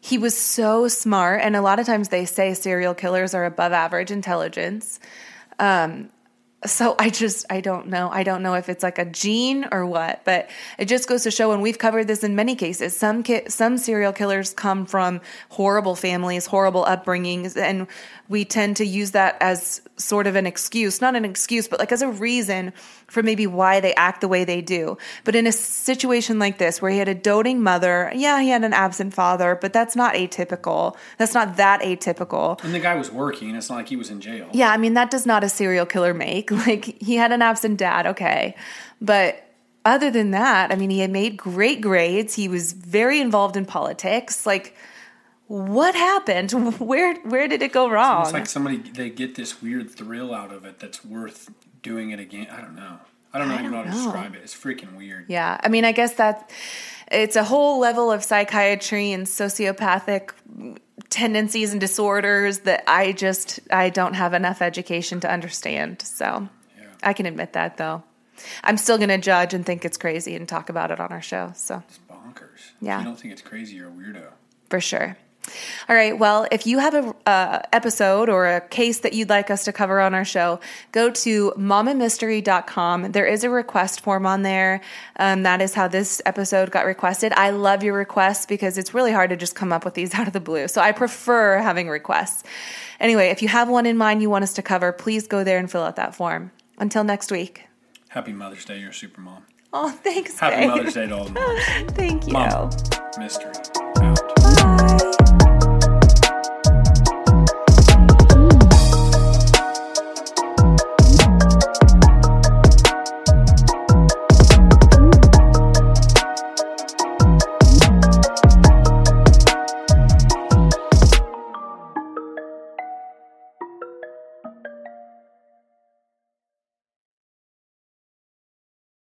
he 0.00 0.18
was 0.18 0.36
so 0.36 0.86
smart, 0.86 1.40
and 1.40 1.56
a 1.56 1.62
lot 1.62 1.78
of 1.78 1.86
times 1.86 2.10
they 2.10 2.26
say 2.26 2.52
serial 2.52 2.94
killers 2.94 3.32
are 3.32 3.46
above 3.46 3.72
average 3.72 4.10
intelligence. 4.10 5.00
Um, 5.58 6.10
so 6.66 6.94
I 6.98 7.10
just 7.10 7.44
I 7.50 7.60
don't 7.60 7.88
know. 7.88 8.10
I 8.10 8.22
don't 8.22 8.42
know 8.42 8.54
if 8.54 8.68
it's 8.68 8.82
like 8.82 8.98
a 8.98 9.04
gene 9.04 9.66
or 9.70 9.86
what, 9.86 10.24
but 10.24 10.48
it 10.78 10.86
just 10.86 11.08
goes 11.08 11.22
to 11.24 11.30
show 11.30 11.52
and 11.52 11.62
we've 11.62 11.78
covered 11.78 12.06
this 12.06 12.24
in 12.24 12.34
many 12.34 12.56
cases. 12.56 12.96
Some 12.96 13.22
ki- 13.22 13.48
some 13.48 13.78
serial 13.78 14.12
killers 14.12 14.52
come 14.52 14.86
from 14.86 15.20
horrible 15.50 15.94
families, 15.94 16.46
horrible 16.46 16.84
upbringings 16.84 17.56
and 17.56 17.86
we 18.28 18.44
tend 18.44 18.76
to 18.78 18.86
use 18.86 19.10
that 19.10 19.36
as 19.40 19.82
sort 19.96 20.26
of 20.26 20.34
an 20.34 20.46
excuse, 20.46 21.00
not 21.00 21.14
an 21.14 21.24
excuse, 21.24 21.68
but 21.68 21.78
like 21.78 21.92
as 21.92 22.02
a 22.02 22.08
reason 22.08 22.72
for 23.06 23.22
maybe 23.22 23.46
why 23.46 23.80
they 23.80 23.94
act 23.94 24.20
the 24.20 24.28
way 24.28 24.44
they 24.44 24.60
do. 24.60 24.98
But 25.24 25.36
in 25.36 25.46
a 25.46 25.52
situation 25.52 26.38
like 26.38 26.58
this 26.58 26.82
where 26.82 26.90
he 26.90 26.98
had 26.98 27.08
a 27.08 27.14
doting 27.14 27.62
mother, 27.62 28.10
yeah, 28.14 28.40
he 28.40 28.48
had 28.48 28.64
an 28.64 28.72
absent 28.72 29.14
father, 29.14 29.56
but 29.60 29.72
that's 29.72 29.94
not 29.94 30.14
atypical. 30.14 30.96
That's 31.18 31.34
not 31.34 31.56
that 31.56 31.80
atypical. 31.82 32.62
And 32.64 32.74
the 32.74 32.80
guy 32.80 32.96
was 32.96 33.10
working. 33.10 33.54
It's 33.54 33.70
not 33.70 33.76
like 33.76 33.88
he 33.88 33.96
was 33.96 34.10
in 34.10 34.20
jail. 34.20 34.48
Yeah, 34.52 34.70
I 34.70 34.76
mean 34.76 34.94
that 34.94 35.10
does 35.10 35.26
not 35.26 35.44
a 35.44 35.48
serial 35.48 35.86
killer 35.86 36.14
make. 36.14 36.50
Like 36.64 37.00
he 37.02 37.16
had 37.16 37.30
an 37.30 37.42
absent 37.42 37.78
dad, 37.78 38.06
okay. 38.06 38.54
But 38.98 39.44
other 39.84 40.10
than 40.10 40.30
that, 40.30 40.72
I 40.72 40.76
mean 40.76 40.88
he 40.88 41.00
had 41.00 41.10
made 41.10 41.36
great 41.36 41.82
grades. 41.82 42.34
He 42.34 42.48
was 42.48 42.72
very 42.72 43.20
involved 43.20 43.54
in 43.54 43.66
politics. 43.66 44.46
Like 44.46 44.74
what 45.54 45.94
happened? 45.94 46.50
Where 46.80 47.14
where 47.22 47.46
did 47.46 47.62
it 47.62 47.72
go 47.72 47.88
wrong? 47.88 48.22
It's 48.22 48.32
like 48.32 48.46
somebody 48.46 48.78
they 48.78 49.08
get 49.10 49.34
this 49.36 49.62
weird 49.62 49.88
thrill 49.90 50.34
out 50.34 50.52
of 50.52 50.64
it 50.64 50.80
that's 50.80 51.04
worth 51.04 51.50
doing 51.82 52.10
it 52.10 52.18
again. 52.18 52.48
I 52.50 52.60
don't 52.60 52.74
know. 52.74 52.98
I 53.32 53.38
don't 53.38 53.48
know 53.48 53.54
I 53.54 53.58
even 53.60 53.70
know 53.70 53.78
how 53.78 53.84
to 53.84 53.90
describe 53.90 54.34
it. 54.34 54.42
It's 54.42 54.54
freaking 54.54 54.96
weird. 54.96 55.26
yeah, 55.28 55.58
I 55.62 55.68
mean 55.68 55.84
I 55.84 55.92
guess 55.92 56.14
that 56.14 56.50
it's 57.10 57.36
a 57.36 57.44
whole 57.44 57.78
level 57.78 58.10
of 58.10 58.24
psychiatry 58.24 59.12
and 59.12 59.26
sociopathic 59.26 60.30
tendencies 61.10 61.72
and 61.72 61.80
disorders 61.80 62.60
that 62.60 62.82
I 62.86 63.12
just 63.12 63.60
I 63.70 63.90
don't 63.90 64.14
have 64.14 64.34
enough 64.34 64.60
education 64.62 65.20
to 65.20 65.30
understand. 65.30 66.02
So 66.02 66.48
Yeah. 66.78 66.86
I 67.02 67.12
can 67.12 67.26
admit 67.26 67.52
that 67.52 67.76
though. 67.76 68.02
I'm 68.64 68.76
still 68.76 68.96
going 68.98 69.10
to 69.10 69.18
judge 69.18 69.54
and 69.54 69.64
think 69.64 69.84
it's 69.84 69.96
crazy 69.96 70.34
and 70.34 70.48
talk 70.48 70.68
about 70.68 70.90
it 70.90 70.98
on 70.98 71.12
our 71.12 71.22
show. 71.22 71.52
So 71.54 71.82
It's 71.88 72.00
bonkers. 72.10 72.72
Yeah. 72.80 72.96
If 72.98 73.04
you 73.04 73.10
don't 73.10 73.20
think 73.20 73.32
it's 73.32 73.42
crazy, 73.42 73.76
you're 73.76 73.88
a 73.88 73.92
weirdo. 73.92 74.26
for 74.68 74.80
sure. 74.80 75.16
All 75.88 75.96
right. 75.96 76.18
Well, 76.18 76.46
if 76.50 76.66
you 76.66 76.78
have 76.78 76.94
a 76.94 77.14
uh, 77.26 77.62
episode 77.72 78.28
or 78.28 78.46
a 78.46 78.60
case 78.60 79.00
that 79.00 79.12
you'd 79.12 79.28
like 79.28 79.50
us 79.50 79.64
to 79.64 79.72
cover 79.72 80.00
on 80.00 80.14
our 80.14 80.24
show, 80.24 80.60
go 80.92 81.10
to 81.10 81.52
momamystery.com. 81.56 83.12
There 83.12 83.26
is 83.26 83.44
a 83.44 83.50
request 83.50 84.00
form 84.00 84.26
on 84.26 84.42
there. 84.42 84.80
Um, 85.16 85.42
that 85.42 85.60
is 85.60 85.74
how 85.74 85.88
this 85.88 86.22
episode 86.26 86.70
got 86.70 86.86
requested. 86.86 87.32
I 87.32 87.50
love 87.50 87.82
your 87.82 87.94
requests 87.94 88.46
because 88.46 88.78
it's 88.78 88.94
really 88.94 89.12
hard 89.12 89.30
to 89.30 89.36
just 89.36 89.54
come 89.54 89.72
up 89.72 89.84
with 89.84 89.94
these 89.94 90.14
out 90.14 90.26
of 90.26 90.32
the 90.32 90.40
blue. 90.40 90.68
So 90.68 90.80
I 90.80 90.92
prefer 90.92 91.58
having 91.58 91.88
requests. 91.88 92.42
Anyway, 93.00 93.28
if 93.28 93.42
you 93.42 93.48
have 93.48 93.68
one 93.68 93.86
in 93.86 93.96
mind 93.96 94.22
you 94.22 94.30
want 94.30 94.44
us 94.44 94.54
to 94.54 94.62
cover, 94.62 94.92
please 94.92 95.26
go 95.26 95.44
there 95.44 95.58
and 95.58 95.70
fill 95.70 95.82
out 95.82 95.96
that 95.96 96.14
form. 96.14 96.52
Until 96.78 97.04
next 97.04 97.30
week. 97.30 97.64
Happy 98.08 98.32
Mother's 98.32 98.64
Day. 98.64 98.78
You're 98.78 98.90
a 98.90 98.94
super 98.94 99.20
mom. 99.20 99.44
Oh, 99.72 99.90
thanks. 99.90 100.38
Happy 100.38 100.56
babe. 100.56 100.68
Mother's 100.68 100.94
Day 100.94 101.06
to 101.08 101.16
all 101.16 101.24
the 101.24 101.32
moms. 101.32 101.64
Thank 101.96 102.26
you. 102.28 102.32
Mom. 102.32 102.70
Mystery. 103.18 103.52